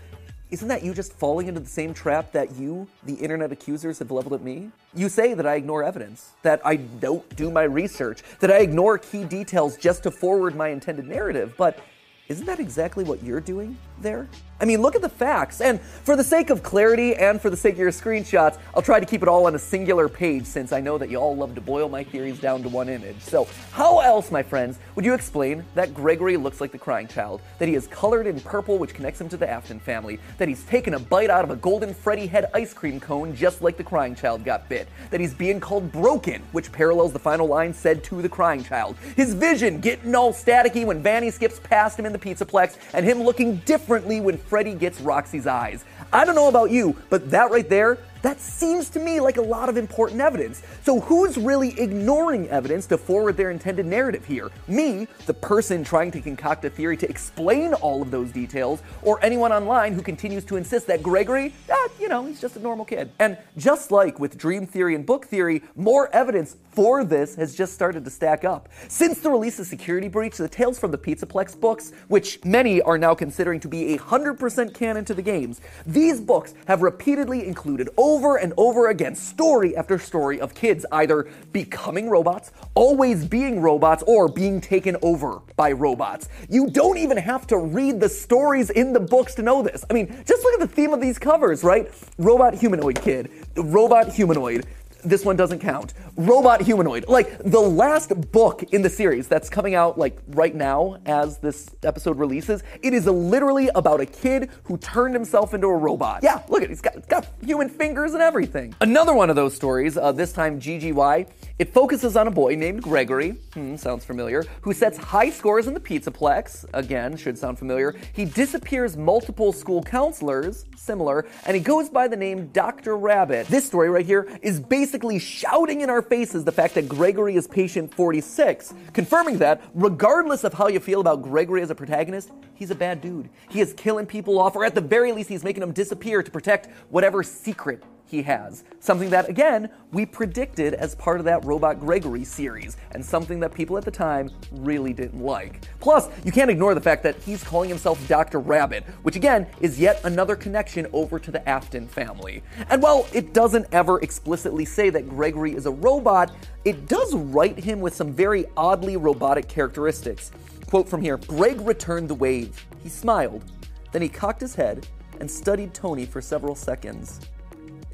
Isn't 0.51 0.69
that 0.69 0.85
you 0.85 0.95
just 0.95 1.13
falling 1.13 1.49
into 1.49 1.61
the 1.61 1.69
same 1.69 1.93
trap 1.93 2.31
that 2.33 2.55
you, 2.57 2.87
the 3.05 3.15
internet 3.15 3.51
accusers, 3.51 3.99
have 3.99 4.11
leveled 4.11 4.35
at 4.35 4.43
me? 4.43 4.71
You 4.95 5.09
say 5.09 5.35
that 5.35 5.47
I 5.47 5.57
ignore 5.57 5.83
evidence, 5.83 6.31
that 6.43 6.61
I 6.65 6.77
don't 6.77 7.29
do 7.35 7.51
my 7.51 7.65
research, 7.65 8.23
that 8.41 8.51
I 8.51 8.59
ignore 8.59 8.99
key 8.99 9.25
details 9.25 9.77
just 9.77 10.05
to 10.05 10.11
forward 10.11 10.55
my 10.55 10.69
intended 10.69 11.07
narrative, 11.07 11.55
but 11.57 11.81
isn't 12.29 12.47
that 12.47 12.61
exactly 12.61 13.03
what 13.03 13.23
you're 13.23 13.41
doing 13.41 13.77
there? 14.01 14.29
I 14.59 14.65
mean, 14.65 14.81
look 14.81 14.95
at 14.95 15.03
the 15.03 15.09
facts. 15.09 15.61
And 15.61 15.81
for 15.81 16.17
the 16.17 16.25
sake 16.25 16.49
of 16.49 16.63
clarity 16.63 17.15
and 17.15 17.41
for 17.41 17.51
the 17.51 17.57
sake 17.57 17.75
of 17.75 17.79
your 17.79 17.91
screenshots, 17.91 18.59
I'll 18.75 18.83
try 18.83 18.99
to 18.99 19.05
keep 19.05 19.23
it 19.23 19.29
all 19.29 19.47
on 19.47 19.55
a 19.55 19.59
singular 19.59 20.09
page 20.09 20.47
since 20.47 20.73
I 20.73 20.81
know 20.81 20.97
that 20.97 21.11
you 21.11 21.19
all 21.19 21.37
love 21.37 21.55
to 21.57 21.61
boil 21.61 21.91
my 21.91 22.03
theories 22.03 22.41
down 22.41 22.63
to 22.63 22.69
one 22.71 22.89
image. 22.89 23.21
So, 23.21 23.47
how 23.73 24.01
else, 24.01 24.31
my 24.31 24.43
friends, 24.43 24.79
would 24.95 25.05
you 25.05 25.13
explain 25.13 25.65
that 25.75 25.93
Gregory 25.93 26.39
looks 26.39 26.61
like 26.61 26.73
the 26.73 26.79
crying 26.79 27.07
child? 27.07 27.43
That 27.59 27.69
he 27.69 27.75
is 27.75 27.87
colored 27.89 28.27
in 28.27 28.41
purple, 28.41 28.79
which 28.79 28.95
connects 28.95 29.21
him 29.21 29.29
to 29.29 29.37
the 29.37 29.49
Afton 29.49 29.79
family? 29.79 30.19
That 30.39 30.49
he's 30.49 30.65
taken 30.65 30.95
a 30.95 30.99
bite 30.99 31.29
out 31.29 31.45
of 31.45 31.51
a 31.51 31.57
golden 31.57 31.93
Freddy 31.93 32.27
head 32.27 32.47
ice 32.55 32.73
cream 32.73 32.99
cone 32.99 33.37
just 33.37 33.61
like 33.61 33.77
the 33.77 33.85
crying 33.85 34.15
child 34.15 34.43
got 34.43 34.71
bit? 34.71 34.89
That 35.11 35.21
he's 35.21 35.35
being 35.35 35.61
called 35.61 35.93
broken, 35.93 36.43
which 36.53 36.73
parallels 36.73 37.13
the 37.13 37.19
final 37.19 37.47
line 37.47 37.75
said 37.75 38.03
to 38.05 38.23
the 38.23 38.29
crying 38.29 38.65
child? 38.65 38.97
His 39.17 39.35
vision 39.35 39.81
getting 39.81 40.15
all 40.15 40.33
staticky 40.33 40.87
when 40.87 41.03
Vanny 41.03 41.31
skips 41.31 41.61
past 41.63 41.99
him 41.99 42.07
in 42.07 42.13
the 42.13 42.19
pizza 42.19 42.47
plex, 42.47 42.79
and 42.95 43.05
him 43.05 43.23
looking 43.23 43.59
differently 43.87 44.21
when 44.21 44.37
Freddy 44.37 44.75
gets 44.75 45.01
Roxy's 45.01 45.47
eyes. 45.47 45.85
I 46.13 46.25
don't 46.25 46.35
know 46.35 46.49
about 46.49 46.73
you, 46.73 46.97
but 47.09 47.31
that 47.31 47.53
right 47.53 47.69
there, 47.69 47.99
that 48.27 48.41
seems 48.41 48.91
to 48.91 48.99
me 48.99 49.21
like 49.21 49.37
a 49.37 49.43
lot 49.43 49.69
of 49.69 49.77
important 49.77 50.21
evidence. 50.21 50.61
So, 50.83 51.01
who's 51.01 51.39
really 51.39 51.79
ignoring 51.81 52.49
evidence 52.49 52.87
to 52.87 52.99
forward 52.99 53.37
their 53.37 53.53
intended 53.53 53.87
narrative 53.87 54.25
here? 54.25 54.51
Me, 54.67 55.07
the 55.27 55.35
person 55.35 55.85
trying 55.85 56.11
to 56.11 56.21
concoct 56.21 56.65
a 56.65 56.71
theory 56.71 56.97
to 56.97 57.09
explain 57.09 57.73
all 57.75 58.03
of 58.03 58.11
those 58.11 58.31
details, 58.33 58.83
or 59.03 59.25
anyone 59.25 59.53
online 59.53 59.93
who 59.93 60.03
continues 60.03 60.45
to 60.47 60.57
insist 60.57 60.89
that 60.89 61.03
Gregory, 61.05 61.55
ah, 61.71 61.89
you 62.01 62.09
know, 62.09 62.27
he's 62.27 62.41
just 62.41 62.57
a 62.57 62.61
normal 62.61 62.85
kid. 62.85 63.13
And 63.21 63.39
just 63.57 63.93
like 63.93 64.19
with 64.19 64.37
dream 64.37 64.67
theory 64.67 64.97
and 64.97 65.07
book 65.07 65.27
theory, 65.27 65.63
more 65.77 66.13
evidence 66.15 66.57
for 66.77 67.05
this 67.05 67.37
has 67.37 67.55
just 67.55 67.73
started 67.73 68.05
to 68.05 68.11
stack 68.11 68.45
up. 68.45 68.69
Since 68.89 69.21
the 69.21 69.31
release 69.31 69.59
of 69.59 69.67
Security 69.67 70.09
Breach, 70.09 70.37
the 70.37 70.49
Tales 70.49 70.79
from 70.79 70.91
the 70.91 70.99
Pizzaplex 70.99 71.59
books, 71.59 71.93
which 72.09 72.45
many 72.45 72.83
are 72.83 72.99
now 72.99 73.15
considering 73.15 73.61
to 73.61 73.69
be 73.69 73.95
a 73.95 73.99
100% 73.99 74.75
canon 74.75 75.05
to 75.07 75.15
the 75.15 75.23
games, 75.23 75.63
these 75.87 76.21
books 76.21 76.55
have 76.67 76.83
repeatedly 76.83 77.47
included 77.47 77.89
over 78.17 78.37
and 78.37 78.55
over 78.57 78.89
again 78.89 79.15
story 79.15 79.77
after 79.77 79.99
story 79.99 80.41
of 80.41 80.55
kids 80.55 80.87
either 80.91 81.29
becoming 81.53 82.09
robots, 82.09 82.51
always 82.75 83.27
being 83.27 83.61
robots, 83.61 84.03
or 84.07 84.27
being 84.27 84.59
taken 84.59 84.97
over 85.03 85.43
by 85.55 85.71
robots. 85.71 86.31
You 86.49 86.71
don't 86.71 86.97
even 86.97 87.19
have 87.19 87.47
to 87.49 87.59
read 87.59 88.01
the 88.01 88.09
stories 88.09 88.71
in 88.71 88.95
the 88.95 89.01
books 89.01 89.35
to 89.35 89.43
know 89.43 89.63
this. 89.63 89.85
I 89.91 89.93
mean, 89.93 90.07
just 90.25 90.43
look 90.45 90.55
at 90.55 90.61
the 90.61 90.75
theme 90.75 90.95
of 90.95 91.01
these 91.03 91.19
covers, 91.19 91.63
right? 91.63 91.93
Robot 92.17 92.55
humanoid 92.55 93.03
kid, 93.03 93.31
robot 93.55 94.09
humanoid, 94.09 94.65
this 95.07 95.25
one 95.25 95.37
doesn't 95.37 95.61
count. 95.61 95.95
Robot 96.17 96.61
humanoid. 96.61 97.07
Like 97.09 97.39
the 97.39 97.61
last 97.61 98.33
book 98.33 98.63
in 98.65 98.83
the 98.83 98.91
series 98.91 99.29
that's 99.29 99.49
coming 99.49 99.75
out 99.75 99.99
like 99.99 100.19
right 100.29 100.55
now 100.55 100.99
as 101.07 101.39
this 101.39 101.69
episode 101.83 102.19
releases, 102.19 102.63
it 102.83 102.93
is 102.93 103.07
literally 103.07 103.69
about 103.75 104.01
a 104.01 104.07
kid 104.07 104.51
who 104.65 104.77
turned 104.79 105.15
himself 105.15 105.55
into 105.55 105.69
a 105.69 105.77
robot. 105.77 106.21
Yeah, 106.23 106.43
look 106.49 106.63
at 106.63 106.65
it. 106.65 106.71
He's 106.71 106.81
got, 106.81 107.09
got 107.09 107.29
human 107.43 107.69
fingers 107.69 108.15
and 108.15 108.23
everything. 108.23 108.75
Another 108.81 109.15
one 109.15 109.31
of 109.31 109.37
those 109.37 109.55
stories, 109.55 109.97
uh, 109.97 110.13
this 110.13 110.33
time 110.33 110.61
GGY, 110.61 111.29
it 111.59 111.73
focuses 111.73 112.17
on 112.17 112.27
a 112.27 112.31
boy 112.31 112.55
named 112.55 112.83
Gregory, 112.83 113.31
hmm, 113.55 113.77
sounds 113.77 114.05
familiar, 114.05 114.45
who 114.61 114.73
sets 114.73 114.99
high 114.99 115.31
scores 115.31 115.67
in 115.67 115.75
the 115.75 115.81
Pizzaplex, 115.81 116.67
again, 116.75 117.17
should 117.17 117.39
sound 117.39 117.59
familiar. 117.59 117.95
He 118.13 118.25
disappears 118.25 118.97
multiple 118.97 119.53
school 119.53 119.83
counselors, 119.83 120.67
similar, 120.77 121.27
and 121.47 121.57
he 121.57 121.63
goes 121.63 121.89
by 121.89 122.09
the 122.09 122.17
name 122.17 122.49
Dr. 122.49 122.97
Rabbit. 122.97 123.47
This 123.47 123.65
story 123.67 123.89
right 123.89 124.05
here 124.05 124.29
is 124.43 124.61
basically 124.61 124.96
shouting 125.19 125.83
in 125.83 125.91
our 125.91 126.03
faces 126.03 126.45
the 126.45 126.53
fact 126.53 126.75
that 126.75 126.89
Gregory 126.89 127.37
is 127.37 127.47
patient 127.47 127.93
46, 127.95 128.75
confirming 128.93 129.39
that, 129.39 129.63
regardless 129.75 130.45
of 130.45 130.55
how 130.55 130.69
you 130.69 130.81
feel 130.81 131.01
about 131.01 131.23
Gregory 131.23 131.63
as 131.63 131.71
a 131.71 131.75
protagonist, 131.75 132.31
he's 132.55 132.71
a 132.71 132.75
bad 132.75 133.01
dude. 133.01 133.29
He 133.51 133.61
is 133.61 133.73
killing 133.75 134.07
people 134.07 134.39
off, 134.39 134.57
or 134.57 134.65
at 134.65 134.75
the 134.75 134.81
very 134.81 135.13
least, 135.13 135.29
he's 135.29 135.45
making 135.45 135.61
them 135.61 135.73
disappear 135.73 136.23
to 136.23 136.31
protect 136.31 136.69
whatever 136.91 137.23
secret 137.23 137.83
he 138.07 138.23
has. 138.23 138.65
Something 138.81 139.11
that, 139.11 139.29
again, 139.29 139.69
we 139.93 140.07
predicted 140.07 140.75
as 140.75 140.95
part 140.95 141.19
of 141.19 141.25
that 141.25 141.45
Robot 141.45 141.81
Gregory 141.81 142.25
series, 142.25 142.77
and 142.93 143.05
something 143.05 143.41
that 143.41 143.53
people 143.53 143.77
at 143.77 143.85
the 143.85 143.91
time 143.91 144.31
really 144.53 144.93
didn't 144.93 145.21
like. 145.21 145.69
Plus, 145.81 146.09
you 146.25 146.33
can't 146.33 146.51
ignore 146.51 146.75
the 146.75 146.81
fact 146.81 147.03
that 147.03 147.17
he's 147.23 147.43
calling 147.43 147.69
himself 147.69 148.07
Dr. 148.09 148.39
Rabbit, 148.39 148.85
which 149.03 149.17
again 149.17 149.47
is 149.61 149.79
yet 149.79 150.01
another 150.05 150.37
connection 150.37 150.87
over 150.93 151.19
to 151.19 151.31
the 151.31 151.47
Afton 151.49 151.89
family. 151.89 152.43
And 152.71 152.83
while 152.83 153.07
it 153.13 153.33
doesn't 153.33 153.67
ever 153.73 154.01
explicitly 154.01 154.65
say 154.65 154.91
that 154.91 155.09
Gregory 155.09 155.55
is 155.55 155.67
a 155.67 155.71
robot, 155.71 156.31
it 156.65 156.87
does 156.87 157.15
write 157.15 157.59
him 157.59 157.81
with 157.81 157.95
some 157.95 158.13
very 158.13 158.47
oddly 158.57 158.97
robotic 158.97 159.49
characteristics. 159.49 160.31
Quote 160.67 160.89
from 160.89 161.01
here 161.01 161.17
Greg 161.17 161.61
returned 161.61 162.09
the 162.09 162.15
wave. 162.15 162.67
He 162.83 162.89
smiled. 162.89 163.45
Then 163.93 164.03
he 164.03 164.09
cocked 164.09 164.41
his 164.41 164.55
head 164.55 164.87
and 165.21 165.31
studied 165.31 165.73
Tony 165.73 166.05
for 166.05 166.21
several 166.21 166.55
seconds. 166.55 167.21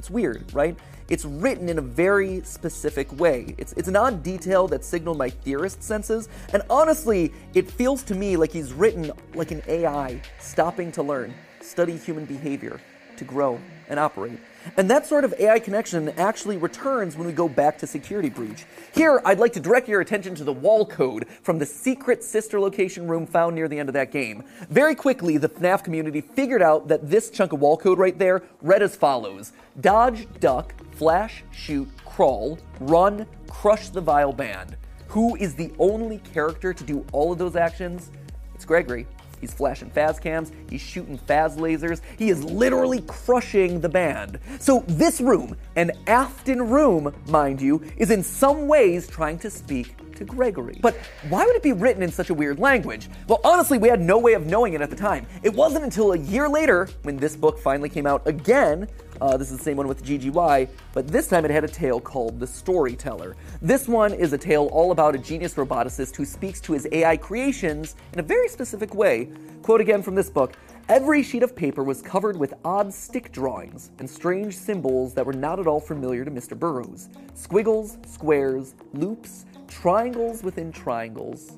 It's 0.02 0.10
weird, 0.10 0.52
right? 0.52 0.76
It's 1.08 1.24
written 1.24 1.68
in 1.68 1.78
a 1.78 1.80
very 1.80 2.40
specific 2.42 3.20
way. 3.20 3.54
It's, 3.56 3.72
it's 3.74 3.86
an 3.86 3.94
odd 3.94 4.24
detail 4.24 4.66
that 4.66 4.84
signaled 4.84 5.16
my 5.16 5.30
theorist 5.30 5.80
senses, 5.80 6.28
and 6.52 6.60
honestly, 6.68 7.32
it 7.54 7.70
feels 7.70 8.02
to 8.04 8.16
me 8.16 8.36
like 8.36 8.50
he's 8.50 8.72
written 8.72 9.12
like 9.36 9.52
an 9.52 9.62
AI, 9.68 10.20
stopping 10.40 10.90
to 10.90 11.04
learn, 11.04 11.32
study 11.60 11.96
human 11.96 12.24
behavior, 12.24 12.80
to 13.16 13.24
grow 13.24 13.60
and 13.88 13.98
operate. 13.98 14.38
And 14.76 14.90
that 14.90 15.06
sort 15.06 15.24
of 15.24 15.34
AI 15.38 15.58
connection 15.58 16.10
actually 16.10 16.56
returns 16.56 17.16
when 17.16 17.26
we 17.26 17.32
go 17.32 17.48
back 17.48 17.78
to 17.78 17.86
Security 17.86 18.30
Breach. 18.30 18.64
Here, 18.94 19.20
I'd 19.24 19.38
like 19.38 19.52
to 19.54 19.60
direct 19.60 19.88
your 19.88 20.00
attention 20.00 20.34
to 20.36 20.44
the 20.44 20.52
wall 20.52 20.86
code 20.86 21.26
from 21.42 21.58
the 21.58 21.66
secret 21.66 22.22
sister 22.22 22.60
location 22.60 23.08
room 23.08 23.26
found 23.26 23.54
near 23.54 23.68
the 23.68 23.78
end 23.78 23.88
of 23.88 23.92
that 23.94 24.12
game. 24.12 24.44
Very 24.70 24.94
quickly, 24.94 25.36
the 25.36 25.48
FNAF 25.48 25.82
community 25.82 26.20
figured 26.20 26.62
out 26.62 26.88
that 26.88 27.10
this 27.10 27.30
chunk 27.30 27.52
of 27.52 27.60
wall 27.60 27.76
code 27.76 27.98
right 27.98 28.18
there 28.18 28.42
read 28.62 28.82
as 28.82 28.96
follows 28.96 29.52
Dodge, 29.80 30.26
duck, 30.40 30.74
flash, 30.92 31.42
shoot, 31.50 31.88
crawl, 32.04 32.58
run, 32.80 33.26
crush 33.48 33.88
the 33.88 34.00
vile 34.00 34.32
band. 34.32 34.76
Who 35.08 35.36
is 35.36 35.54
the 35.54 35.72
only 35.78 36.18
character 36.18 36.72
to 36.72 36.84
do 36.84 37.04
all 37.12 37.32
of 37.32 37.38
those 37.38 37.56
actions? 37.56 38.10
It's 38.54 38.64
Gregory. 38.64 39.06
He's 39.42 39.52
flashing 39.52 39.90
Faz-Cams, 39.90 40.52
he's 40.70 40.80
shooting 40.80 41.18
Faz-Blasters, 41.18 42.00
he 42.16 42.30
is 42.30 42.44
literally 42.44 43.00
crushing 43.08 43.80
the 43.80 43.88
band. 43.88 44.38
So, 44.60 44.84
this 44.86 45.20
room, 45.20 45.56
an 45.74 45.90
Afton 46.06 46.70
room, 46.70 47.12
mind 47.26 47.60
you, 47.60 47.82
is 47.96 48.12
in 48.12 48.22
some 48.22 48.68
ways 48.68 49.08
trying 49.08 49.40
to 49.40 49.50
speak 49.50 49.96
to 50.26 50.34
Gregory. 50.34 50.78
But 50.80 50.96
why 51.28 51.44
would 51.44 51.56
it 51.56 51.62
be 51.62 51.72
written 51.72 52.02
in 52.02 52.10
such 52.10 52.30
a 52.30 52.34
weird 52.34 52.58
language? 52.58 53.08
Well, 53.28 53.40
honestly, 53.44 53.78
we 53.78 53.88
had 53.88 54.00
no 54.00 54.18
way 54.18 54.34
of 54.34 54.46
knowing 54.46 54.74
it 54.74 54.80
at 54.80 54.90
the 54.90 54.96
time. 54.96 55.26
It 55.42 55.52
wasn't 55.52 55.84
until 55.84 56.12
a 56.12 56.18
year 56.18 56.48
later, 56.48 56.88
when 57.02 57.16
this 57.16 57.36
book 57.36 57.58
finally 57.58 57.88
came 57.88 58.06
out 58.06 58.26
again, 58.26 58.88
uh, 59.20 59.36
this 59.36 59.50
is 59.50 59.58
the 59.58 59.62
same 59.62 59.76
one 59.76 59.86
with 59.86 60.04
GGY, 60.04 60.68
but 60.92 61.06
this 61.06 61.28
time 61.28 61.44
it 61.44 61.50
had 61.50 61.64
a 61.64 61.68
tale 61.68 62.00
called 62.00 62.40
The 62.40 62.46
Storyteller. 62.46 63.36
This 63.60 63.86
one 63.86 64.12
is 64.12 64.32
a 64.32 64.38
tale 64.38 64.66
all 64.72 64.90
about 64.90 65.14
a 65.14 65.18
genius 65.18 65.54
roboticist 65.54 66.16
who 66.16 66.24
speaks 66.24 66.60
to 66.62 66.72
his 66.72 66.88
AI 66.90 67.16
creations 67.16 67.94
in 68.12 68.20
a 68.20 68.22
very 68.22 68.48
specific 68.48 68.94
way. 68.94 69.28
Quote 69.62 69.80
again 69.80 70.02
from 70.02 70.14
this 70.14 70.28
book 70.28 70.54
Every 70.88 71.22
sheet 71.22 71.44
of 71.44 71.54
paper 71.54 71.84
was 71.84 72.02
covered 72.02 72.36
with 72.36 72.54
odd 72.64 72.92
stick 72.92 73.30
drawings 73.30 73.92
and 74.00 74.10
strange 74.10 74.56
symbols 74.56 75.14
that 75.14 75.24
were 75.24 75.32
not 75.32 75.60
at 75.60 75.68
all 75.68 75.78
familiar 75.78 76.24
to 76.24 76.30
Mr. 76.30 76.58
Burroughs 76.58 77.08
squiggles, 77.34 77.98
squares, 78.06 78.74
loops, 78.92 79.46
triangles 79.72 80.42
within 80.42 80.70
triangles. 80.70 81.56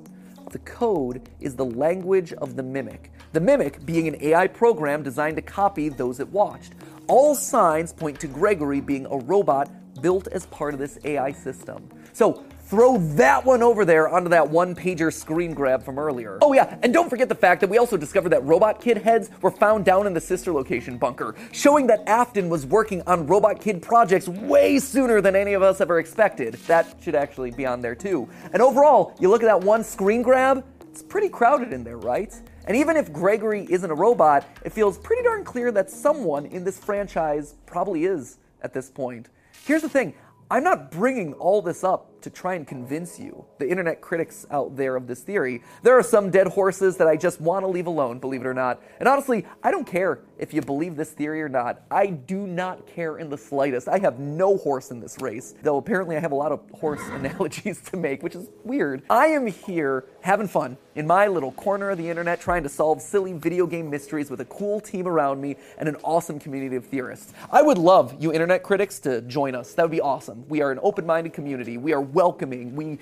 The 0.53 0.61
code 0.61 1.29
is 1.41 1.57
the 1.57 1.65
language 1.65 2.33
of 2.35 2.55
the 2.55 2.63
mimic. 2.63 3.11
The 3.33 3.41
mimic 3.41 3.85
being 3.85 4.07
an 4.07 4.17
AI 4.21 4.47
program 4.47 5.03
designed 5.03 5.37
to 5.37 5.43
copy 5.43 5.89
those 5.89 6.21
it 6.21 6.29
watched. 6.29 6.75
All 7.09 7.35
signs 7.35 7.93
point 7.93 8.21
to 8.21 8.29
Gregory 8.29 8.81
being 8.81 9.07
a 9.07 9.17
robot 9.17 9.69
built 10.01 10.29
as 10.29 10.47
part 10.47 10.75
of 10.75 10.81
this 10.81 10.97
AI 11.05 11.33
system. 11.33 11.89
So 12.13 12.45
throw 12.75 12.99
that 12.99 13.45
one 13.45 13.63
over 13.63 13.85
there 13.85 14.09
onto 14.09 14.29
that 14.29 14.51
one 14.51 14.75
pager 14.75 15.13
screen 15.13 15.55
grab 15.55 15.81
from 15.85 15.97
earlier. 15.97 16.41
Oh, 16.43 16.53
yeah, 16.53 16.77
and 16.83 16.93
don't 16.93 17.09
forget 17.09 17.29
the 17.29 17.35
fact 17.37 17.61
that 17.61 17.71
we 17.71 17.79
also 17.79 17.97
discovered 17.97 18.31
that 18.31 18.43
Robot 18.45 18.81
Kid 18.81 18.99
heads 18.99 19.31
were 19.43 19.53
found 19.53 19.85
down 19.85 20.09
in 20.09 20.13
the 20.13 20.21
sister 20.21 20.53
location 20.53 20.99
bunker, 20.99 21.37
showing 21.53 21.87
that 21.87 22.03
Afton 22.09 22.49
was 22.49 22.67
working 22.67 23.01
on 23.03 23.29
Robot 23.29 23.61
Kid 23.61 23.81
projects 23.81 24.27
way 24.27 24.81
sooner 24.81 25.21
than 25.21 25.37
any 25.37 25.53
of 25.53 25.63
us 25.63 25.81
ever 25.81 26.01
expected. 26.01 26.55
That 26.67 26.97
should 27.01 27.15
actually 27.15 27.53
be 27.53 27.65
on 27.65 27.81
there 27.81 27.95
too. 27.95 28.29
And 28.53 28.61
overall, 28.61 29.15
you 29.21 29.31
look 29.31 29.45
at 29.45 29.47
that 29.47 29.61
one 29.61 29.85
screen 29.85 30.23
grab, 30.23 30.65
it's 30.91 31.01
pretty 31.01 31.29
crowded 31.29 31.73
in 31.73 31.85
there, 31.85 31.99
right? 31.99 32.35
And 32.67 32.77
even 32.77 32.97
if 32.97 33.13
Gregory 33.13 33.69
isn't 33.71 33.89
a 33.89 33.95
robot, 33.95 34.49
it 34.65 34.73
feels 34.73 34.99
pretty 34.99 35.23
darn 35.23 35.45
clear 35.45 35.71
that 35.71 35.93
someone 35.93 36.47
in 36.47 36.65
this 36.65 36.81
franchise 36.81 37.55
probably 37.67 38.07
is 38.07 38.39
at 38.63 38.73
this 38.73 38.91
point. 38.91 39.29
Here's 39.65 39.83
the 39.83 39.89
thing 39.89 40.13
I'm 40.51 40.65
not 40.65 40.91
bringing 40.91 41.35
all 41.35 41.63
this 41.63 41.85
up 41.85 42.11
to 42.25 42.31
try 42.31 42.55
and 42.55 42.67
convince 42.67 43.19
you, 43.21 43.45
the 43.59 43.69
internet 43.69 44.01
critics 44.01 44.47
out 44.51 44.77
there 44.77 44.97
of 44.97 45.07
this 45.07 45.21
theory. 45.21 45.63
There 45.83 45.97
are 45.97 46.03
some 46.03 46.31
dead 46.31 46.49
horses 46.49 46.97
that 46.97 47.07
I 47.07 47.17
just 47.17 47.41
want 47.41 47.63
to 47.63 47.69
leave 47.69 47.87
alone, 47.87 48.19
believe 48.19 48.41
it 48.41 48.47
or 48.47 48.55
not. 48.55 48.83
And 48.99 49.09
honestly, 49.09 49.47
I 49.63 49.71
don't 49.71 49.87
care 49.87 50.21
if 50.39 50.53
you 50.53 50.61
believe 50.61 50.97
this 50.97 51.11
theory 51.13 51.43
or 51.43 51.49
not. 51.49 51.83
I 51.91 52.07
do 52.07 52.47
not 52.47 52.87
care 52.87 53.19
in 53.19 53.29
the 53.31 53.39
slightest. 53.39 53.89
I 53.89 53.99
have 53.99 54.19
no 54.19 54.57
horse 54.57 54.91
in 54.91 55.01
this 55.01 55.21
race, 55.21 55.55
though 55.63 55.77
apparently 55.77 56.17
I 56.17 56.21
have 56.21 56.33
a 56.33 56.37
lot 56.37 56.51
of 56.51 56.61
horse 56.71 57.03
analogies 57.13 57.81
to 57.91 57.97
make, 57.97 58.23
which 58.23 58.35
is 58.35 58.49
weird. 58.65 59.03
I 59.09 59.27
am 59.27 59.47
here 59.47 60.07
having 60.23 60.49
fun 60.49 60.77
in 60.95 61.07
my 61.07 61.27
little 61.27 61.53
corner 61.53 61.91
of 61.91 61.99
the 61.99 62.09
internet 62.09 62.41
trying 62.41 62.63
to 62.63 62.69
solve 62.69 63.03
silly 63.03 63.33
video 63.33 63.67
game 63.67 63.91
mysteries 63.91 64.31
with 64.31 64.41
a 64.41 64.45
cool 64.47 64.81
team 64.81 65.07
around 65.07 65.41
me 65.41 65.57
and 65.79 65.89
an 65.89 65.97
awesome 66.03 66.39
community 66.39 66.77
of 66.77 66.87
theorists. 66.87 67.33
I 67.51 67.63
would 67.63 67.79
love 67.79 68.17
you 68.19 68.33
internet 68.33 68.63
critics 68.63 68.99
to 69.01 69.21
join 69.23 69.55
us. 69.55 69.75
That 69.75 69.83
would 69.83 69.91
be 69.91 70.01
awesome. 70.01 70.49
We 70.49 70.63
are 70.63 70.71
an 70.71 70.79
open 70.83 71.05
minded 71.07 71.33
community. 71.33 71.79
We 71.79 71.93
are 71.93 72.01
welcoming. 72.15 72.75
We 72.75 72.99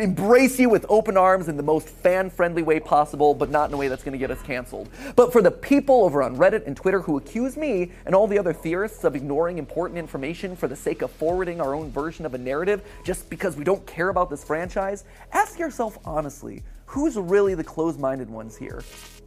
embrace 0.00 0.58
you 0.58 0.70
with 0.70 0.86
open 0.88 1.16
arms 1.16 1.48
in 1.48 1.56
the 1.56 1.62
most 1.62 1.88
fan 1.88 2.30
friendly 2.30 2.62
way 2.62 2.80
possible, 2.80 3.34
but 3.34 3.50
not 3.50 3.68
in 3.68 3.74
a 3.74 3.76
way 3.76 3.88
that's 3.88 4.02
going 4.02 4.12
to 4.12 4.18
get 4.18 4.30
us 4.30 4.40
canceled. 4.42 4.88
But 5.16 5.32
for 5.32 5.42
the 5.42 5.50
people 5.50 6.04
over 6.04 6.22
on 6.22 6.36
Reddit 6.36 6.66
and 6.66 6.76
Twitter 6.76 7.00
who 7.00 7.18
accuse 7.18 7.56
me 7.56 7.92
and 8.06 8.14
all 8.14 8.26
the 8.26 8.38
other 8.38 8.52
theorists 8.52 9.04
of 9.04 9.16
ignoring 9.16 9.58
important 9.58 9.98
information 9.98 10.56
for 10.56 10.68
the 10.68 10.76
sake 10.76 11.02
of 11.02 11.10
forwarding 11.10 11.60
our 11.60 11.74
own 11.74 11.90
version 11.90 12.24
of 12.24 12.34
a 12.34 12.38
narrative 12.38 12.82
just 13.04 13.28
because 13.28 13.56
we 13.56 13.64
don't 13.64 13.84
care 13.86 14.08
about 14.08 14.30
this 14.30 14.44
franchise, 14.44 15.04
ask 15.32 15.58
yourself 15.58 15.98
honestly 16.04 16.62
who's 16.88 17.16
really 17.16 17.54
the 17.54 17.62
closed 17.62 18.00
minded 18.00 18.30
ones 18.30 18.56
here? 18.56 18.82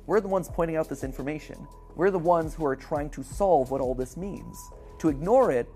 We're 0.08 0.20
the 0.20 0.27
ones 0.27 0.50
pointing 0.51 0.77
out 0.77 0.89
this 0.89 1.03
information. 1.03 1.68
We're 1.96 2.10
the 2.10 2.20
ones 2.20 2.56
who 2.56 2.65
are 2.65 2.75
trying 2.75 3.12
to 3.12 3.24
solve 3.24 3.70
what 3.70 3.82
all 3.82 3.94
this 3.94 4.18
means. 4.18 4.58
To 5.00 5.10
ignore 5.10 5.51
it 5.51 5.70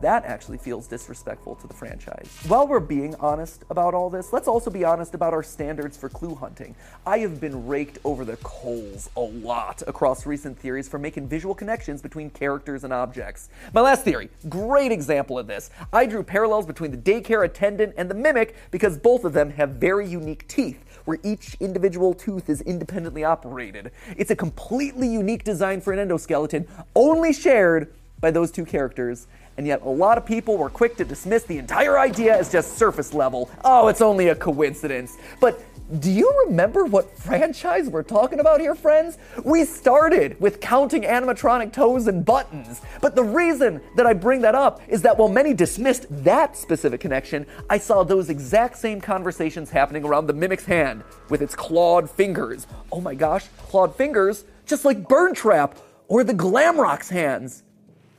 that 0.00 0.24
actually 0.24 0.58
feels 0.58 0.88
disrespectful 0.88 1.54
to 1.56 1.66
the 1.68 1.74
franchise. 1.74 2.28
While 2.48 2.66
we're 2.66 2.80
being 2.80 3.14
honest 3.16 3.64
about 3.70 3.94
all 3.94 4.10
this, 4.10 4.32
let's 4.32 4.48
also 4.48 4.70
be 4.70 4.84
honest 4.84 5.14
about 5.14 5.32
our 5.32 5.42
standards 5.42 5.96
for 5.96 6.08
clue 6.08 6.34
hunting. 6.34 6.74
I 7.06 7.18
have 7.18 7.40
been 7.40 7.66
raked 7.66 7.98
over 8.04 8.24
the 8.24 8.36
coals 8.38 9.10
a 9.16 9.20
lot 9.20 9.82
across 9.86 10.26
recent 10.26 10.58
theories 10.58 10.88
for 10.88 10.98
making 10.98 11.28
visual 11.28 11.54
connections 11.54 12.02
between 12.02 12.30
characters 12.30 12.84
and 12.84 12.92
objects. 12.92 13.48
My 13.72 13.80
last 13.80 14.04
theory, 14.04 14.28
great 14.48 14.90
example 14.90 15.38
of 15.38 15.46
this. 15.46 15.70
I 15.92 16.06
drew 16.06 16.22
parallels 16.22 16.66
between 16.66 16.90
the 16.90 16.96
daycare 16.96 17.44
attendant 17.44 17.94
and 17.96 18.10
the 18.10 18.14
mimic 18.14 18.56
because 18.70 18.98
both 18.98 19.24
of 19.24 19.32
them 19.32 19.50
have 19.50 19.70
very 19.70 20.08
unique 20.08 20.48
teeth 20.48 20.84
where 21.04 21.18
each 21.22 21.56
individual 21.60 22.14
tooth 22.14 22.48
is 22.48 22.60
independently 22.62 23.24
operated. 23.24 23.90
It's 24.16 24.30
a 24.30 24.36
completely 24.36 25.08
unique 25.08 25.44
design 25.44 25.80
for 25.80 25.92
an 25.92 26.08
endoskeleton, 26.08 26.66
only 26.94 27.32
shared 27.32 27.92
by 28.20 28.30
those 28.30 28.52
two 28.52 28.64
characters, 28.64 29.26
and 29.56 29.66
yet 29.66 29.82
a 29.82 29.88
lot 29.88 30.18
of 30.18 30.24
people 30.24 30.56
were 30.56 30.70
quick 30.70 30.96
to 30.96 31.04
dismiss 31.04 31.44
the 31.44 31.58
entire 31.58 31.98
idea 31.98 32.36
as 32.36 32.50
just 32.50 32.76
surface 32.76 33.12
level. 33.12 33.50
Oh, 33.64 33.88
it's 33.88 34.00
only 34.00 34.28
a 34.28 34.34
coincidence. 34.34 35.16
But 35.40 35.62
do 36.00 36.10
you 36.10 36.44
remember 36.46 36.84
what 36.84 37.16
franchise 37.18 37.88
we're 37.88 38.02
talking 38.02 38.40
about 38.40 38.60
here, 38.60 38.74
friends? 38.74 39.18
We 39.44 39.64
started 39.64 40.40
with 40.40 40.60
counting 40.60 41.02
animatronic 41.02 41.72
toes 41.72 42.06
and 42.06 42.24
buttons. 42.24 42.80
But 43.00 43.14
the 43.14 43.24
reason 43.24 43.80
that 43.96 44.06
I 44.06 44.14
bring 44.14 44.40
that 44.42 44.54
up 44.54 44.80
is 44.88 45.02
that 45.02 45.18
while 45.18 45.28
many 45.28 45.52
dismissed 45.52 46.06
that 46.24 46.56
specific 46.56 47.00
connection, 47.00 47.46
I 47.68 47.78
saw 47.78 48.04
those 48.04 48.30
exact 48.30 48.78
same 48.78 49.00
conversations 49.00 49.70
happening 49.70 50.04
around 50.04 50.26
the 50.26 50.32
Mimic's 50.32 50.64
hand 50.64 51.04
with 51.28 51.42
its 51.42 51.54
clawed 51.54 52.08
fingers. 52.08 52.66
Oh 52.90 53.00
my 53.00 53.14
gosh, 53.14 53.48
clawed 53.68 53.94
fingers, 53.94 54.44
just 54.64 54.84
like 54.84 55.02
Burntrap 55.08 55.76
or 56.08 56.24
the 56.24 56.34
Glamrock's 56.34 57.10
hands 57.10 57.64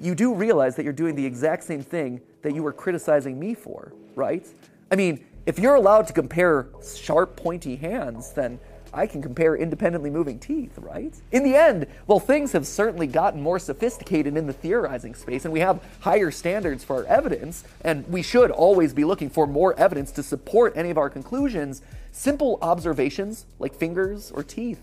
you 0.04 0.16
do 0.16 0.34
realize 0.34 0.76
that 0.76 0.84
you're 0.84 0.94
doing 0.94 1.16
the 1.16 1.26
exact 1.26 1.64
same 1.64 1.82
thing 1.82 2.22
that 2.42 2.54
you 2.54 2.62
were 2.62 2.74
criticizing 2.74 3.40
me 3.40 3.54
for, 3.54 3.94
right? 4.16 4.46
I 4.92 4.96
mean, 4.96 5.26
if 5.46 5.58
you're 5.58 5.76
allowed 5.76 6.08
to 6.08 6.14
compare 6.14 6.68
sharp, 6.96 7.38
pointy 7.38 7.78
hands, 7.78 8.34
then 8.34 8.60
I 8.94 9.08
can 9.08 9.22
compare 9.22 9.56
independently 9.56 10.10
moving 10.10 10.40
teeth, 10.40 10.78
right? 10.78 11.16
In 11.32 11.44
the 11.44 11.56
end, 11.56 11.88
well, 12.06 12.20
things 12.20 12.52
have 12.52 12.68
certainly 12.68 13.08
gotten 13.08 13.42
more 13.42 13.60
sophisticated 13.60 14.38
in 14.38 14.46
the 14.46 14.54
theorizing 14.54 15.16
space, 15.16 15.46
and 15.46 15.54
we 15.54 15.62
have 15.62 15.82
higher 16.02 16.32
standards 16.32 16.84
for 16.84 16.98
our 16.98 17.06
evidence, 17.06 17.64
and 17.82 18.08
we 18.08 18.22
should 18.22 18.52
always 18.52 18.94
be 18.94 19.04
looking 19.04 19.30
for 19.30 19.48
more 19.48 19.74
evidence 19.80 20.12
to 20.12 20.24
support 20.24 20.74
any 20.76 20.92
of 20.92 20.98
our 20.98 21.10
conclusions. 21.10 21.82
Simple 22.12 22.60
observations, 22.62 23.46
like 23.58 23.74
fingers 23.74 24.32
or 24.32 24.44
teeth, 24.44 24.82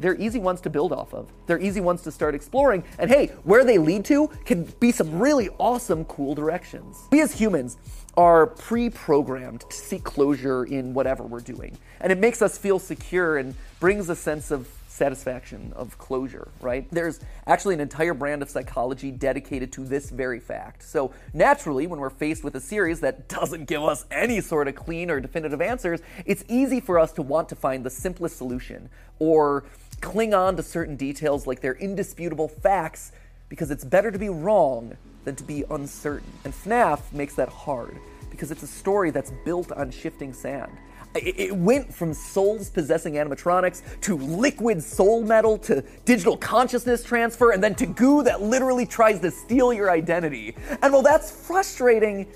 they're 0.00 0.20
easy 0.20 0.38
ones 0.38 0.60
to 0.62 0.70
build 0.70 0.92
off 0.92 1.14
of. 1.14 1.30
They're 1.46 1.60
easy 1.60 1.80
ones 1.80 2.02
to 2.02 2.12
start 2.12 2.34
exploring. 2.34 2.84
And 2.98 3.10
hey, 3.10 3.28
where 3.44 3.64
they 3.64 3.78
lead 3.78 4.04
to 4.06 4.28
can 4.44 4.64
be 4.80 4.92
some 4.92 5.18
really 5.18 5.48
awesome, 5.58 6.04
cool 6.04 6.34
directions. 6.34 6.96
We 7.10 7.20
as 7.20 7.32
humans 7.32 7.76
are 8.16 8.46
pre 8.46 8.90
programmed 8.90 9.60
to 9.70 9.76
seek 9.76 10.04
closure 10.04 10.64
in 10.64 10.94
whatever 10.94 11.22
we're 11.22 11.40
doing. 11.40 11.78
And 12.00 12.12
it 12.12 12.18
makes 12.18 12.42
us 12.42 12.58
feel 12.58 12.78
secure 12.78 13.38
and 13.38 13.54
brings 13.80 14.08
a 14.08 14.16
sense 14.16 14.50
of 14.50 14.68
satisfaction 14.98 15.72
of 15.76 15.96
closure, 15.96 16.48
right? 16.60 16.86
There's 16.90 17.20
actually 17.46 17.74
an 17.74 17.80
entire 17.80 18.12
brand 18.14 18.42
of 18.42 18.50
psychology 18.50 19.12
dedicated 19.12 19.72
to 19.74 19.84
this 19.84 20.10
very 20.10 20.40
fact. 20.40 20.82
So, 20.82 21.14
naturally, 21.32 21.86
when 21.86 22.00
we're 22.00 22.10
faced 22.10 22.42
with 22.42 22.56
a 22.56 22.60
series 22.60 23.00
that 23.00 23.28
doesn't 23.28 23.66
give 23.66 23.82
us 23.82 24.04
any 24.10 24.40
sort 24.40 24.68
of 24.68 24.74
clean 24.74 25.10
or 25.10 25.20
definitive 25.20 25.62
answers, 25.62 26.00
it's 26.26 26.44
easy 26.48 26.80
for 26.80 26.98
us 26.98 27.12
to 27.12 27.22
want 27.22 27.48
to 27.50 27.54
find 27.54 27.84
the 27.84 27.90
simplest 27.90 28.36
solution 28.36 28.90
or 29.20 29.64
cling 30.00 30.34
on 30.34 30.56
to 30.56 30.62
certain 30.62 30.96
details 30.96 31.46
like 31.46 31.60
they're 31.60 31.74
indisputable 31.74 32.48
facts 32.48 33.12
because 33.48 33.70
it's 33.70 33.84
better 33.84 34.10
to 34.10 34.18
be 34.18 34.28
wrong 34.28 34.96
than 35.24 35.34
to 35.36 35.44
be 35.44 35.64
uncertain. 35.70 36.30
And 36.44 36.54
FNAF 36.54 37.12
makes 37.12 37.34
that 37.34 37.48
hard 37.48 37.96
because 38.30 38.50
it's 38.50 38.62
a 38.62 38.68
story 38.68 39.10
that's 39.10 39.32
built 39.44 39.72
on 39.72 39.90
shifting 39.90 40.32
sand. 40.32 40.72
It 41.14 41.56
went 41.56 41.92
from 41.92 42.12
souls 42.14 42.70
possessing 42.70 43.14
animatronics 43.14 43.82
to 44.02 44.16
liquid 44.18 44.82
soul 44.82 45.24
metal 45.24 45.58
to 45.58 45.82
digital 46.04 46.36
consciousness 46.36 47.02
transfer 47.02 47.50
and 47.50 47.64
then 47.64 47.74
to 47.76 47.86
goo 47.86 48.22
that 48.24 48.42
literally 48.42 48.86
tries 48.86 49.18
to 49.20 49.30
steal 49.30 49.72
your 49.72 49.90
identity. 49.90 50.54
And 50.82 50.92
while 50.92 51.02
that's 51.02 51.30
frustrating, 51.30 52.26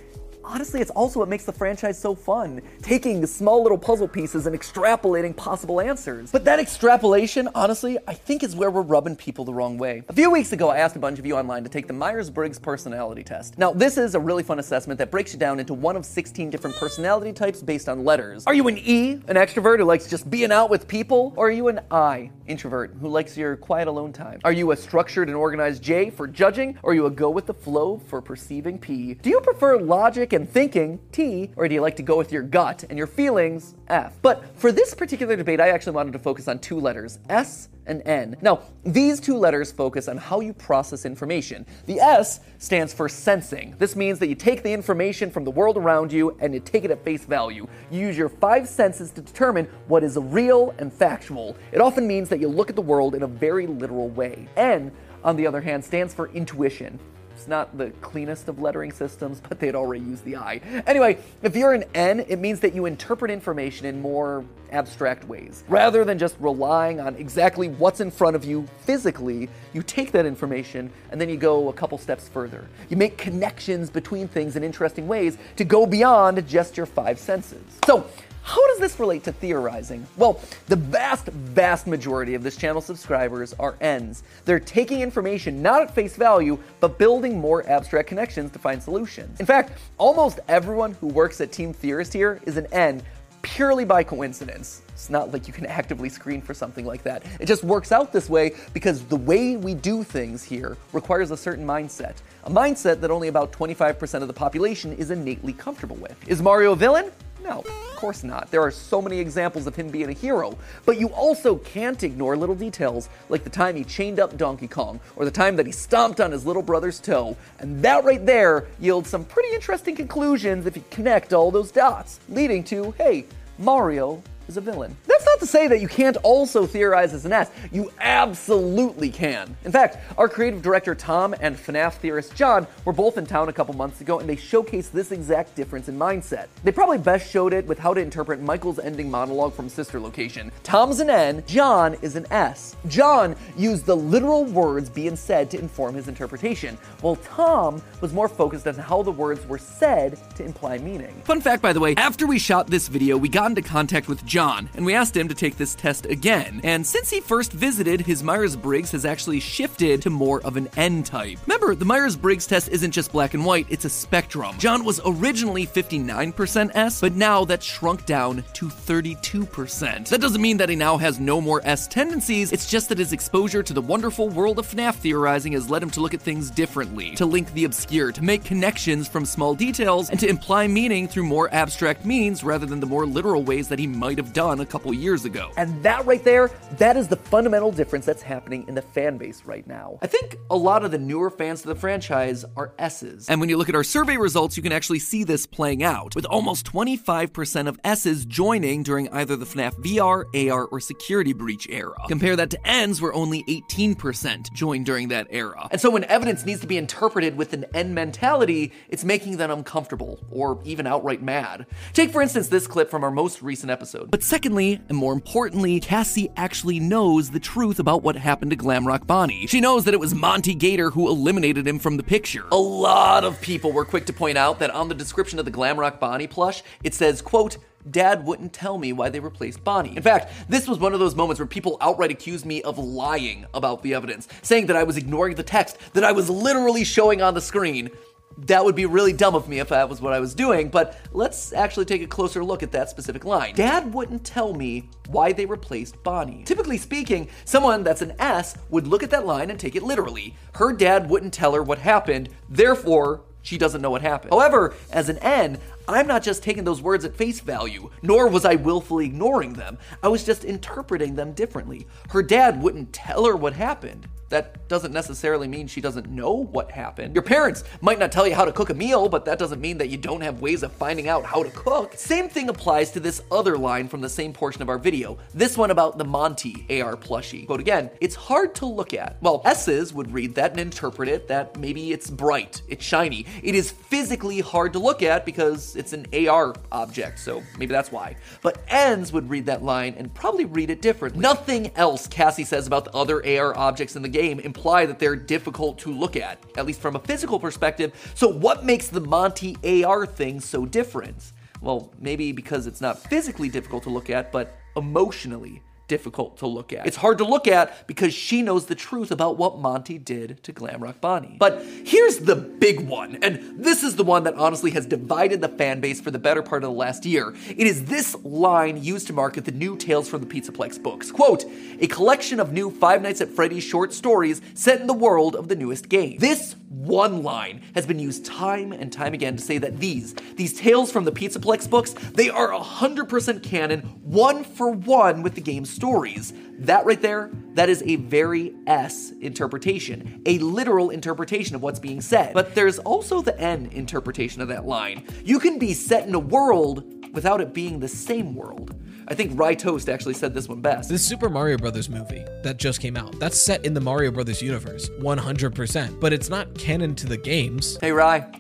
honestly, 0.45 0.81
it's 0.81 0.91
also 0.91 1.21
what 1.21 1.29
makes 1.29 1.45
the 1.45 1.53
franchise 1.53 1.99
so 1.99 2.15
fun. 2.15 2.61
Taking 2.83 3.25
small 3.27 3.63
little 3.63 3.79
puzzle 3.79 4.09
pieces 4.09 4.47
and 4.47 4.59
extrapolating 4.59 5.35
possible 5.37 5.81
answers. 5.81 6.31
But 6.31 6.45
that 6.45 6.59
extrapolation, 6.59 7.49
honestly, 7.55 7.99
I 8.07 8.15
think 8.15 8.43
is 8.43 8.55
where 8.55 8.71
we're 8.71 8.83
rubbing 8.83 9.17
people 9.17 9.45
the 9.45 9.55
wrong 9.55 9.79
way. 9.79 10.03
A 10.09 10.13
few 10.13 10.31
weeks 10.31 10.53
ago, 10.53 10.69
I 10.71 10.79
asked 10.79 10.97
a 10.97 10.99
bunch 10.99 11.19
of 11.19 11.27
you 11.27 11.37
online 11.37 11.63
to 11.65 11.69
take 11.69 11.87
the 11.87 11.93
Myers 11.93 12.31
Briggs 12.31 12.59
personality 12.59 13.23
test. 13.23 13.59
Now, 13.59 13.73
this 13.73 13.97
is 13.99 14.15
a 14.15 14.21
really 14.21 14.43
fun 14.43 14.59
assessment 14.59 14.99
that 14.99 15.11
breaks 15.11 15.33
you 15.33 15.39
down 15.39 15.61
into 15.61 15.75
one 15.75 15.97
of 15.97 16.05
16 16.05 16.51
different 16.51 16.77
personality 16.77 17.33
types 17.33 17.63
based 17.63 17.89
on 17.89 18.05
letters. 18.05 18.47
Are 18.47 18.55
you 18.55 18.69
an 18.69 18.79
E, 18.79 19.13
an 19.13 19.37
extrovert 19.37 19.79
who 19.79 19.85
likes 19.85 20.09
just 20.09 20.31
being 20.31 20.53
out 20.53 20.71
with 20.71 20.89
people? 20.89 21.33
Or 21.37 21.49
are 21.49 21.51
you 21.51 21.69
an 21.69 21.81
I, 21.91 22.31
introvert, 22.47 22.95
who 23.01 23.09
likes 23.09 23.37
your 23.37 23.57
quiet 23.57 23.89
alone 23.89 24.13
time? 24.13 24.41
Are 24.45 24.53
you 24.53 24.73
a 24.73 24.77
structured 24.77 25.29
and 25.29 25.37
organized 25.37 25.83
J 25.83 26.11
for 26.11 26.27
judging? 26.27 26.79
Or 26.83 26.93
are 26.93 26.95
you 26.95 27.07
a 27.07 27.11
go 27.11 27.31
with 27.31 27.47
the 27.47 27.55
flow 27.55 27.99
for 28.07 28.21
perceiving 28.21 28.79
P? 28.79 29.15
Do 29.15 29.31
you 29.31 29.41
prefer 29.41 29.79
logic 29.79 30.32
and 30.33 30.49
thinking, 30.49 31.01
T, 31.13 31.51
or 31.57 31.69
do 31.69 31.75
you 31.75 31.81
like 31.81 31.97
to 31.97 32.03
go 32.03 32.17
with 32.17 32.33
your 32.33 32.43
gut 32.43 32.85
and 32.89 32.99
your 32.99 33.07
feelings, 33.07 33.75
F? 33.89 34.17
But 34.23 34.45
for 34.59 34.73
this 34.73 34.95
particular 34.95 35.37
debate, 35.37 35.61
I 35.61 35.69
actually 35.69 35.93
wanted 35.93 36.13
to 36.13 36.19
focus 36.19 36.49
on 36.49 36.59
two 36.59 36.79
letters, 36.81 37.19
S 37.29 37.69
and 37.87 38.03
N. 38.07 38.37
Now, 38.41 38.61
these 38.85 39.21
two 39.21 39.37
letters 39.37 39.73
focus 39.73 40.09
on 40.09 40.17
how 40.17 40.41
you 40.41 40.53
process 40.53 41.05
information. 41.05 41.67
The 41.87 42.01
S 42.01 42.41
stands 42.59 42.93
for 42.95 43.09
sensing. 43.09 43.75
This 43.79 43.97
means 43.97 44.19
that 44.21 44.29
you 44.29 44.35
take 44.35 44.63
the 44.63 44.73
information 44.73 45.31
from 45.31 45.45
the 45.45 45.51
world 45.51 45.77
around 45.77 46.13
you 46.13 46.37
and 46.41 46.55
you 46.55 46.61
take 46.61 46.85
it 46.85 46.91
at 46.91 47.05
face 47.05 47.25
value. 47.25 47.67
You 47.91 48.01
use 48.01 48.17
your 48.17 48.29
five 48.29 48.69
senses 48.69 49.11
to 49.13 49.21
determine 49.21 49.67
what 49.89 50.05
is 50.05 50.17
real 50.17 50.75
and 50.79 50.93
factual. 50.93 51.57
It 51.73 51.81
often 51.81 52.07
means 52.07 52.29
that 52.29 52.41
you 52.41 52.49
look 52.49 52.71
at 52.71 52.77
the 52.77 52.83
world 52.83 53.15
in 53.15 53.25
a 53.25 53.29
very 53.29 53.67
literal 53.67 54.09
way. 54.09 54.49
N, 54.57 54.93
on 55.25 55.37
the 55.37 55.47
other 55.47 55.61
hand, 55.61 55.85
stands 55.85 56.15
for 56.15 56.29
intuition. 56.29 56.99
It's 57.43 57.49
not 57.49 57.77
the 57.77 57.91
cleanest 58.01 58.47
of 58.47 58.61
lettering 58.61 58.93
systems, 58.93 59.43
but 59.49 59.59
they'd 59.59 59.75
already 59.75 60.05
used 60.05 60.25
the 60.25 60.37
I. 60.37 60.61
Anyway, 60.87 61.19
if 61.43 61.57
you're 61.57 61.73
an 61.73 61.83
N, 61.93 62.21
it 62.21 62.39
means 62.39 62.61
that 62.61 62.73
you 62.73 62.87
interpret 62.87 63.33
information 63.33 63.85
in 63.85 64.01
more 64.01 64.45
abstract 64.73 65.25
ways. 65.29 65.63
Rather 65.69 66.05
than 66.05 66.19
just 66.19 66.37
relying 66.41 67.01
on 67.01 67.15
exactly 67.17 67.69
what's 67.69 68.01
in 68.01 68.11
front 68.11 68.35
of 68.35 68.45
you 68.45 68.67
physically, 68.81 69.49
you 69.73 69.83
take 69.83 70.13
that 70.13 70.27
information 70.27 70.91
and 71.11 71.21
then 71.21 71.29
you 71.29 71.37
go 71.37 71.69
a 71.69 71.73
couple 71.73 71.99
steps 71.99 72.29
further. 72.29 72.67
You 72.89 72.97
make 72.97 73.17
connections 73.19 73.91
between 73.91 74.29
things 74.29 74.57
in 74.57 74.65
interesting 74.65 75.07
ways 75.07 75.39
to 75.57 75.65
go 75.65 75.87
beyond 75.87 76.47
just 76.49 76.77
your 76.77 76.87
five 76.87 77.19
senses. 77.19 77.63
So, 77.87 78.07
how 78.45 78.67
does 78.69 78.79
this 78.79 78.99
relate 78.99 79.23
to 79.25 79.33
theorizing? 79.33 80.05
Well, 80.17 80.41
the 80.67 80.75
vast, 80.75 81.27
vast 81.27 81.87
majority 81.87 82.35
of 82.35 82.43
this 82.43 82.57
channel 82.57 82.81
subscribers 82.81 83.55
are 83.59 83.77
N's. 83.81 84.25
They're 84.45 84.59
taking 84.59 85.01
information 85.01 85.63
not 85.63 85.83
at 85.83 85.95
face 85.95 86.17
value, 86.17 86.59
but 86.81 86.99
building 86.99 87.39
more 87.39 87.69
abstract 87.69 88.09
connections 88.09 88.51
to 88.51 88.59
find 88.59 88.83
solutions. 88.83 89.39
In 89.39 89.47
fact, 89.47 89.79
almost 89.97 90.41
everyone 90.49 90.95
who 90.95 91.07
works 91.07 91.41
at 91.41 91.53
Team 91.53 91.73
Theorist 91.73 92.13
here 92.13 92.41
is 92.45 92.57
an 92.57 92.67
N 92.73 93.01
purely 93.43 93.85
by 93.85 94.03
coincidence. 94.03 94.83
It's 94.89 95.11
not 95.11 95.33
like 95.33 95.47
you 95.47 95.53
can 95.53 95.67
actively 95.67 96.09
screen 96.09 96.41
for 96.41 96.55
something 96.55 96.87
like 96.87 97.03
that. 97.03 97.25
It 97.41 97.47
just 97.47 97.65
works 97.65 97.93
out 97.93 98.13
this 98.13 98.31
way 98.31 98.55
because 98.73 99.05
the 99.05 99.17
way 99.17 99.57
we 99.57 99.75
do 99.75 100.03
things 100.05 100.43
here 100.43 100.77
requires 100.93 101.31
a 101.31 101.37
certain 101.37 101.67
mindset. 101.67 102.17
A 102.45 102.51
mindset 102.51 103.01
that 103.01 103.11
only 103.11 103.29
about 103.29 103.53
25% 103.53 104.23
of 104.23 104.29
the 104.29 104.35
population 104.35 104.93
is 104.93 105.11
innately 105.11 105.53
comfortable 105.53 105.97
with. 105.97 106.17
Is 106.29 106.41
Mario 106.41 106.73
a 106.73 106.77
villain? 106.77 107.11
No, 107.43 107.61
of 107.61 107.97
course 107.97 108.23
not. 108.23 108.51
There 108.51 108.63
are 108.63 108.71
so 108.71 109.03
many 109.03 109.19
examples 109.19 109.67
of 109.67 109.75
him 109.75 109.89
being 109.89 110.09
a 110.09 110.13
hero, 110.13 110.57
but 110.85 110.99
you 110.99 111.09
also 111.09 111.57
can't 111.57 112.03
ignore 112.03 112.37
little 112.37 112.55
details 112.55 113.09
like 113.29 113.45
the 113.45 113.51
time 113.51 113.77
he 113.77 113.85
chained 113.85 114.21
up 114.21 114.37
Donkey 114.37 114.69
Kong 114.69 115.01
or 115.17 115.25
the 115.25 115.31
time 115.31 115.57
that 115.57 115.67
he 115.67 115.73
stomped 115.73 116.21
on 116.21 116.31
his 116.31 116.47
little 116.47 116.63
brother's 116.63 117.01
toe. 117.01 117.37
And 117.59 117.83
that 117.83 118.05
right 118.05 118.25
there 118.25 118.67
yields 118.81 119.11
some 119.11 119.25
pretty 119.25 119.55
interesting 119.55 119.97
conclusions 119.97 120.67
if 120.67 120.77
you 120.77 120.85
connect 120.91 121.33
all 121.33 121.51
those 121.51 121.73
dots, 121.73 122.21
leading 122.29 122.63
to 122.65 122.93
hey, 122.93 123.27
Mario 123.59 124.23
is 124.49 124.57
a 124.57 124.61
villain. 124.61 124.97
That's 125.07 125.25
not 125.27 125.41
to 125.41 125.47
say 125.47 125.69
that 125.69 125.81
you 125.81 125.89
can't 125.89 126.17
also 126.19 126.67
theorize 126.67 127.15
as 127.15 127.25
an 127.25 127.33
S. 127.33 127.51
You 127.71 127.91
absolutely 128.01 129.11
can. 129.11 129.57
In 129.65 129.73
fact, 129.73 129.99
our 130.19 130.29
creative 130.29 130.63
director 130.63 130.95
Tom 130.95 131.35
and 131.41 131.57
FNAF 131.57 131.95
theorist 131.95 132.35
John 132.35 132.67
were 132.85 132.93
both 132.93 133.19
in 133.19 133.27
town 133.27 133.49
a 133.49 133.53
couple 133.53 133.75
months 133.75 134.01
ago 134.01 134.19
and 134.19 134.29
they 134.29 134.37
showcased 134.37 134.93
this 134.93 135.13
exact 135.13 135.55
difference 135.55 135.89
in 135.89 135.99
mindset. 135.99 136.49
They 136.65 136.73
probably 136.73 136.99
best 136.99 137.31
showed 137.31 137.53
it 137.53 137.67
with 137.67 137.79
how 137.79 137.95
to 137.95 138.01
interpret 138.01 138.41
Michael's 138.41 138.79
ending 138.79 139.11
monologue 139.11 139.55
from 139.55 139.69
Sister 139.69 140.01
Location. 140.01 140.51
Tom's 140.63 141.01
an 141.01 141.11
N, 141.11 141.43
John 141.47 141.95
is 142.03 142.17
an 142.17 142.27
S. 142.31 142.77
John 142.89 143.37
used 143.57 143.87
the 143.87 143.97
literal 143.97 144.45
words 144.45 144.89
being 144.89 145.17
said 145.17 145.51
to 145.51 145.59
inform 145.59 145.95
his 145.95 146.09
interpretation, 146.09 146.77
while 147.01 147.17
Tom 147.17 147.83
was 148.01 148.13
more 148.13 148.29
focused 148.29 148.67
on 148.67 148.75
how 148.75 149.03
the 149.03 149.11
words 149.11 149.47
were 149.47 149.59
said 149.59 150.19
to 150.37 150.45
imply 150.45 150.79
meaning. 150.79 151.13
Fun 151.25 151.41
fact, 151.41 151.63
by 151.63 151.73
the 151.73 151.81
way, 151.81 151.95
after 151.97 152.27
we 152.27 152.39
shot 152.39 152.67
this 152.67 152.89
video, 152.89 153.17
we 153.17 153.29
got 153.29 153.51
into 153.51 153.63
contact 153.63 154.09
with 154.09 154.25
John, 154.33 154.71
and 154.77 154.87
we 154.87 154.95
asked 154.95 155.15
him 155.15 155.29
to 155.29 155.35
take 155.35 155.59
this 155.59 155.75
test 155.75 156.07
again. 156.07 156.63
And 156.65 156.87
since 156.87 157.11
he 157.11 157.21
first 157.21 157.53
visited, 157.53 158.01
his 158.01 158.23
Myers 158.23 158.57
Briggs 158.57 158.91
has 158.93 159.05
actually 159.05 159.41
shifted 159.41 160.01
to 160.01 160.09
more 160.09 160.41
of 160.41 160.57
an 160.57 160.71
N 160.79 161.03
type. 161.03 161.39
Remember, 161.47 161.75
the 161.75 161.85
Myers 161.85 162.17
Briggs 162.17 162.47
test 162.47 162.71
isn't 162.71 162.93
just 162.93 163.13
black 163.13 163.35
and 163.35 163.45
white, 163.45 163.67
it's 163.69 163.85
a 163.85 163.91
spectrum. 163.91 164.57
John 164.59 164.87
was 164.87 165.03
originally 165.05 165.67
59% 165.67 166.71
S, 166.73 167.03
but 167.03 167.13
now 167.13 167.45
that's 167.45 167.67
shrunk 167.67 168.07
down 168.07 168.43
to 168.55 168.69
32%. 168.69 170.09
That 170.09 170.23
doesn't 170.23 170.41
mean 170.41 170.57
that 170.57 170.71
he 170.71 170.77
now 170.77 170.97
has 170.97 171.21
no 171.21 171.39
more 171.39 171.61
S 171.65 171.87
tendencies, 171.87 172.53
it's 172.53 172.71
just 172.71 172.89
that 172.89 172.97
his 172.97 173.13
exposure 173.13 173.63
to 173.63 173.75
the 173.75 173.83
wonderful 173.83 174.31
world 174.31 174.59
of 174.59 174.67
FNAF 174.67 174.95
theorizing 174.95 175.53
has 175.53 175.69
led 175.69 175.83
him 175.83 175.91
to 175.91 176.01
look 176.01 176.15
at 176.15 176.23
things 176.23 176.51
differently, 176.51 177.15
to 177.17 177.27
link 177.27 177.53
the 177.53 177.65
obscure, 177.65 178.11
to 178.13 178.25
make 178.25 178.45
connections 178.45 179.07
from 179.07 179.27
small 179.27 179.55
details, 179.55 180.09
and 180.09 180.19
to 180.19 180.27
imply 180.27 180.67
meaning 180.67 181.07
through 181.07 181.25
more 181.25 181.53
abstract 181.53 182.07
means 182.07 182.43
rather 182.43 182.65
than 182.65 182.81
the 182.81 182.87
more 182.87 183.05
literal 183.05 183.43
ways 183.43 183.69
that 183.69 183.79
he 183.79 183.87
might 183.87 184.22
have 184.22 184.22
done 184.31 184.61
a 184.61 184.67
couple 184.67 184.93
years 184.93 185.25
ago. 185.25 185.51
And 185.57 185.83
that 185.83 186.05
right 186.05 186.23
there, 186.23 186.51
that 186.73 186.97
is 186.97 187.09
the 187.09 187.17
fundamental 187.17 187.73
difference 187.73 188.05
that's 188.05 188.23
happening 188.23 188.67
in 188.69 188.75
the 188.75 188.83
fan 188.83 189.17
base 189.17 189.45
right 189.45 189.67
now. 189.67 189.99
I 190.03 190.07
think 190.07 190.37
a 190.51 190.57
lot 190.57 190.85
of 190.85 190.91
the 190.91 190.99
newer 190.99 191.31
fans 191.31 191.63
to 191.63 191.69
the 191.69 191.75
franchise 191.75 192.45
are 192.57 192.73
S's. 192.79 193.29
And 193.29 193.41
when 193.41 193.49
you 193.49 193.57
look 193.57 193.69
at 193.69 193.75
our 193.75 193.85
survey 193.85 194.17
results, 194.17 194.57
you 194.57 194.63
can 194.63 194.73
actually 194.73 194.99
see 194.99 195.25
this 195.25 195.47
playing 195.47 195.83
out, 195.83 196.15
with 196.15 196.27
almost 196.27 196.67
25% 196.67 197.69
of 197.69 197.81
S's 197.85 198.25
joining 198.27 198.83
during 198.83 199.09
either 199.09 199.37
the 199.37 199.47
FNAF 199.47 199.75
VR, 199.77 200.51
AR, 200.51 200.65
or 200.67 200.81
security 200.81 201.33
breach 201.33 201.67
era. 201.71 201.97
Compare 202.09 202.37
that 202.37 202.51
to 202.51 202.69
N's, 202.69 203.01
where 203.01 203.15
only 203.15 203.43
18% 203.45 204.53
joined 204.53 204.87
during 204.87 205.09
that 205.09 205.29
era. 205.31 205.69
And 205.71 205.81
so 205.81 205.91
when 205.91 206.05
evidence 206.05 206.45
needs 206.45 206.61
to 206.61 206.67
be 206.67 206.77
interpreted 206.77 207.37
with 207.37 207.53
an 207.53 207.65
N 207.73 207.95
mentality, 207.95 208.73
it's 208.89 209.05
making 209.05 209.39
them 209.39 209.51
uncomfortable, 209.51 210.21
or 210.31 210.61
even 210.65 210.87
outright 210.87 211.23
mad. 211.23 211.67
Take, 211.93 212.11
for 212.11 212.21
instance, 212.21 212.49
this 212.49 212.67
clip 212.67 212.91
from 212.91 213.05
our 213.05 213.11
most 213.11 213.43
recent 213.43 213.71
episode. 213.71 214.11
But 214.13 214.23
secondly, 214.23 214.79
and 214.91 214.99
more 214.99 215.15
importantly, 215.15 215.81
Cassie 215.81 216.29
actually 216.37 216.79
knows 216.79 217.31
the 217.31 217.41
truth 217.41 217.79
about 217.79 218.03
what 218.03 218.15
happened 218.15 218.51
to 218.51 218.59
Glamrock 218.59 219.07
Bonnie. 219.07 219.47
She 219.47 219.59
knows 219.59 219.87
that 219.87 219.95
it 219.95 220.01
was 220.01 220.15
Monty 220.15 220.55
Gator 220.55 220.91
who 220.91 221.09
eliminated 221.09 221.67
him 221.67 221.79
from 221.79 221.97
the 221.97 222.03
picture. 222.03 222.45
A 222.53 222.57
lot 222.57 223.25
of 223.25 223.41
people 223.41 223.73
were 223.73 223.87
quick 223.87 224.05
to 224.05 224.13
point 224.13 224.37
out 224.37 224.59
that 224.59 224.69
on 224.71 224.89
the 224.89 224.95
description 224.95 225.39
of 225.39 225.47
the 225.47 225.51
Glamrock 225.51 225.99
Bonnie 225.99 226.27
plush, 226.27 226.63
it 226.85 226.93
says, 226.93 227.23
quote, 227.23 227.57
Dad 227.91 228.27
wouldn't 228.27 228.53
tell 228.53 228.77
me 228.77 228.93
why 228.93 229.09
they 229.09 229.19
replaced 229.19 229.65
Bonnie. 229.65 229.97
In 229.97 230.03
fact, 230.03 230.31
this 230.47 230.69
was 230.69 230.79
one 230.79 230.93
of 230.93 231.01
those 231.01 231.17
moments 231.17 231.41
where 231.41 231.47
people 231.47 231.79
outright 231.81 232.11
accused 232.11 232.45
me 232.45 232.61
of 232.63 232.77
lying 232.77 233.47
about 233.55 233.83
the 233.83 233.95
evidence, 233.95 234.29
saying 234.43 234.67
that 234.67 234.77
I 234.77 234.85
was 234.85 234.99
ignoring 234.99 235.37
the 235.37 235.43
text 235.43 235.79
that 235.95 236.05
I 236.05 236.13
was 236.13 236.29
literally 236.29 236.85
showing 236.85 237.23
on 237.23 237.33
the 237.33 237.41
screen. 237.41 237.91
That 238.39 238.65
would 238.65 238.75
be 238.75 238.87
really 238.87 239.13
dumb 239.13 239.35
of 239.35 239.49
me 239.49 239.61
if 239.61 239.69
that 239.69 239.89
was 239.89 240.01
what 240.01 240.13
I 240.13 240.21
was 240.21 240.35
doing, 240.35 240.69
but 240.69 240.99
let's 241.13 241.53
actually 241.53 241.85
take 241.85 242.03
a 242.03 242.07
closer 242.07 242.43
look 242.43 242.63
at 242.63 242.73
that 242.73 242.91
specific 242.91 243.25
line. 243.25 243.55
Dad 243.55 243.93
wouldn't 243.93 244.25
tell 244.25 244.55
me 244.55 244.89
why 245.09 245.33
they 245.33 245.47
replaced 245.47 246.03
Bonnie. 246.03 246.43
Typically 246.45 246.79
speaking, 246.79 247.29
someone 247.45 247.83
that's 247.83 248.03
an 248.03 248.15
S 248.19 248.57
would 248.71 248.87
look 248.87 249.03
at 249.03 249.11
that 249.11 249.27
line 249.27 249.51
and 249.51 249.59
take 249.59 249.77
it 249.77 249.83
literally. 249.83 250.37
Her 250.55 250.73
dad 250.73 251.09
wouldn't 251.09 251.35
tell 251.35 251.53
her 251.55 251.63
what 251.63 251.79
happened, 251.79 252.29
therefore, 252.49 253.23
she 253.43 253.59
doesn't 253.59 253.83
know 253.83 253.91
what 253.91 254.03
happened. 254.03 254.33
However, 254.33 254.75
as 254.93 255.09
an 255.09 255.19
N, 255.19 255.59
I'm 255.89 256.07
not 256.07 256.23
just 256.23 256.43
taking 256.43 256.65
those 256.65 256.81
words 256.81 257.05
at 257.05 257.17
face 257.17 257.41
value, 257.41 257.91
nor 258.01 258.29
was 258.29 258.45
I 258.45 258.55
willfully 258.55 259.07
ignoring 259.07 259.55
them. 259.55 259.79
I 260.03 260.09
was 260.09 260.25
just 260.25 260.45
interpreting 260.45 261.17
them 261.17 261.33
differently. 261.33 261.87
Her 262.11 262.23
dad 262.23 262.63
wouldn't 262.63 262.93
tell 262.93 263.25
her 263.27 263.37
what 263.37 263.55
happened 263.55 264.07
that 264.33 264.67
doesn't 264.69 264.93
necessarily 264.93 265.47
mean 265.47 265.67
she 265.67 265.83
doesn't 265.83 266.09
know 266.09 266.33
what 266.33 266.71
happened. 266.71 267.15
Your 267.15 267.23
parents 267.23 267.65
might 267.83 267.99
not 267.99 268.11
tell 268.11 268.27
you 268.27 268.35
how 268.35 268.47
to 268.47 268.53
cook 268.53 268.71
a 268.71 268.75
meal, 268.75 269.09
but 269.09 269.27
that 269.27 269.39
doesn't 269.39 269.61
mean 269.61 269.77
that 269.79 269.91
you 269.91 269.99
don't 269.99 270.23
have 270.23 270.41
ways 270.41 270.63
of 270.63 270.73
finding 270.73 271.07
out 271.07 271.25
how 271.25 271.43
to 271.43 271.51
cook. 271.51 271.93
Same 271.97 272.31
thing 272.31 272.49
applies 272.49 272.91
to 272.93 273.01
this 273.01 273.23
other 273.31 273.59
line 273.59 273.89
from 273.89 274.01
the 274.01 274.09
same 274.09 274.33
portion 274.33 274.63
of 274.63 274.71
our 274.71 274.79
video. 274.79 275.19
This 275.35 275.59
one 275.59 275.71
about 275.71 275.99
the 275.99 276.05
Monty 276.05 276.67
AR 276.81 276.97
plushie. 276.97 277.47
Quote 277.47 277.61
again, 277.61 277.91
it's 278.01 278.15
hard 278.15 278.55
to 278.57 278.67
look 278.67 278.95
at. 278.95 279.19
Well, 279.21 279.43
S's 279.45 279.93
would 279.93 280.11
read 280.13 280.35
that 280.37 280.53
and 280.53 280.61
interpret 280.61 281.11
it 281.11 281.29
that 281.29 281.59
maybe 281.59 281.93
it's 281.93 282.09
bright, 282.11 282.63
it's 282.69 282.85
shiny. 282.85 283.27
It 283.43 283.55
is 283.55 283.71
physically 283.71 284.41
hard 284.41 284.73
to 284.73 284.79
look 284.79 285.03
at 285.03 285.27
because 285.27 285.77
it's 285.77 285.93
an 285.93 286.07
AR 286.27 286.55
object, 286.73 287.19
so 287.19 287.43
maybe 287.59 287.73
that's 287.73 287.93
why. 287.93 288.17
But 288.41 288.63
N's 288.69 289.13
would 289.13 289.29
read 289.29 289.45
that 289.47 289.63
line 289.63 289.95
and 289.99 290.13
probably 290.15 290.47
read 290.47 290.71
it 290.71 290.81
differently. 290.81 291.21
Nothing 291.21 291.71
else 291.77 292.07
Cassie 292.07 292.45
says 292.45 292.67
about 292.67 292.87
the 292.87 292.95
other 292.95 293.23
AR 293.27 293.55
objects 293.55 293.95
in 293.95 294.01
the 294.01 294.09
game 294.09 294.22
game 294.23 294.41
imply 294.41 294.87
that 294.87 294.99
they're 294.99 295.17
difficult 295.17 295.79
to 295.79 295.93
look 295.93 296.17
at, 296.17 296.39
at 296.57 296.67
least 296.67 296.81
from 296.81 296.97
a 296.97 297.01
physical 297.01 297.41
perspective. 297.41 297.93
So, 298.15 298.29
what 298.29 298.65
makes 298.65 298.89
the 298.89 299.01
Monty 299.01 299.57
AR 299.85 300.07
thing 300.07 300.41
so 300.41 300.65
different? 300.65 301.33
Well, 301.61 301.93
maybe 301.99 302.33
because 302.33 302.67
it's 302.67 302.81
not 302.81 302.99
physically 302.99 303.49
difficult 303.49 303.83
to 303.85 303.91
look 303.91 304.11
at, 304.11 304.33
but 304.33 304.57
emotionally 304.77 305.63
difficult 305.89 306.39
to 306.39 306.47
look 306.47 306.73
at. 306.73 306.87
It's 306.87 306.97
hard 306.97 307.19
to 307.19 307.25
look 307.25 307.47
at 307.47 307.87
because 307.87 308.15
she 308.15 308.43
knows 308.43 308.67
the 308.67 308.75
truth 308.75 309.11
about 309.11 309.37
what 309.37 309.59
Monty 309.59 309.99
did 309.99 310.43
to 310.45 310.53
Glamrock 310.53 311.01
Bonnie. 311.01 311.37
But 311.39 311.63
here's 311.85 312.19
the 312.19 312.37
big 312.37 312.81
one, 312.81 313.19
and 313.23 313.63
this 313.63 313.83
is 313.83 313.97
the 313.97 314.05
one 314.05 314.25
that 314.25 314.35
honestly 314.35 314.71
has 314.73 314.87
divided 314.87 315.41
the 315.41 315.49
fan 315.49 315.81
base 315.81 316.01
for 316.01 316.11
the 316.11 316.19
better 316.19 316.43
part 316.43 316.65
of 316.65 316.71
the 316.71 316.77
last 316.77 317.05
year. 317.05 317.35
It 317.49 317.67
is 317.67 317.85
this 317.87 318.17
line 318.23 318.83
used 318.83 319.07
to 319.09 319.13
market 319.13 319.45
the 319.45 319.53
new 319.53 319.77
Tales 319.77 320.09
from 320.09 320.21
the 320.21 320.27
Pizzaplex 320.27 320.83
books. 320.83 321.11
Quote, 321.11 321.45
a 321.81 321.87
collection 321.87 322.41
of 322.41 322.53
new 322.53 322.71
Five 322.71 323.03
Nights 323.03 323.21
at 323.21 323.29
Freddy's 323.29 323.65
short 323.65 323.93
stories 323.93 324.41
set 324.55 324.81
in 324.81 324.87
the 324.87 324.95
world 324.95 325.37
of 325.37 325.49
the 325.49 325.57
newest 325.57 325.89
game. 325.89 326.19
This 326.19 326.55
one 326.73 327.23
line 327.23 327.61
has 327.75 327.87
been 327.87 327.99
used 327.99 328.25
time 328.25 328.73
and 328.73 328.91
time 328.91 329.13
again 329.13 329.37
to 329.37 329.43
say 329.43 329.59
that 329.59 329.79
these, 329.79 330.15
these 330.37 330.59
Tales 330.59 330.91
from 330.91 331.05
the 331.05 331.13
Pizzaplex 331.13 331.69
books, 331.69 331.93
they 332.15 332.31
are 332.31 332.51
100% 332.51 333.43
canon, 333.43 333.81
one 334.03 334.43
for 334.43 334.71
one 334.71 335.23
with 335.23 335.35
the 335.35 335.41
game's 335.41 335.69
stories. 335.69 336.33
That 336.61 336.87
right 336.87 337.01
there, 337.01 337.31
that 337.55 337.69
is 337.69 337.83
a 337.85 337.97
very 337.97 338.55
S 338.67 339.13
interpretation, 339.21 340.23
a 340.25 340.39
literal 340.39 340.91
interpretation 340.91 341.55
of 341.55 341.63
what's 341.63 341.79
being 341.79 342.01
said. 342.01 342.33
But 342.33 342.55
there's 342.55 342.79
also 342.79 343.21
the 343.21 343.39
N 343.39 343.67
interpretation 343.73 344.41
of 344.41 344.49
that 344.49 344.67
line. 344.67 345.05
You 345.25 345.39
can 345.39 345.59
be 345.59 345.75
set 345.75 346.09
in 346.09 346.15
a 346.15 346.19
world 346.19 346.85
without 347.13 347.41
it 347.41 347.53
being 347.53 347.81
the 347.81 347.89
same 347.89 348.35
world. 348.35 348.75
I 349.09 349.15
think 349.15 349.39
Rye 349.39 349.55
Toast 349.55 349.89
actually 349.89 350.15
said 350.15 350.35
this 350.35 350.49
one 350.49 350.61
best. 350.61 350.89
This 350.89 351.07
Super 351.07 351.29
Mario 351.29 351.59
Brothers 351.59 351.89
movie 351.89 352.25
that 352.43 352.57
just 352.57 352.81
came 352.81 352.97
out, 352.97 353.19
that's 353.19 353.41
set 353.41 353.65
in 353.65 353.75
the 353.75 353.81
Mario 353.81 354.11
Brothers 354.11 354.43
universe, 354.43 354.89
100%, 355.01 356.01
but 356.01 356.13
it's 356.13 356.29
not 356.29 356.53
canon 356.59 356.95
to 356.97 357.07
the 357.07 357.17
games. 357.17 357.79
Hey 357.81 357.93
Rye, 357.93 358.31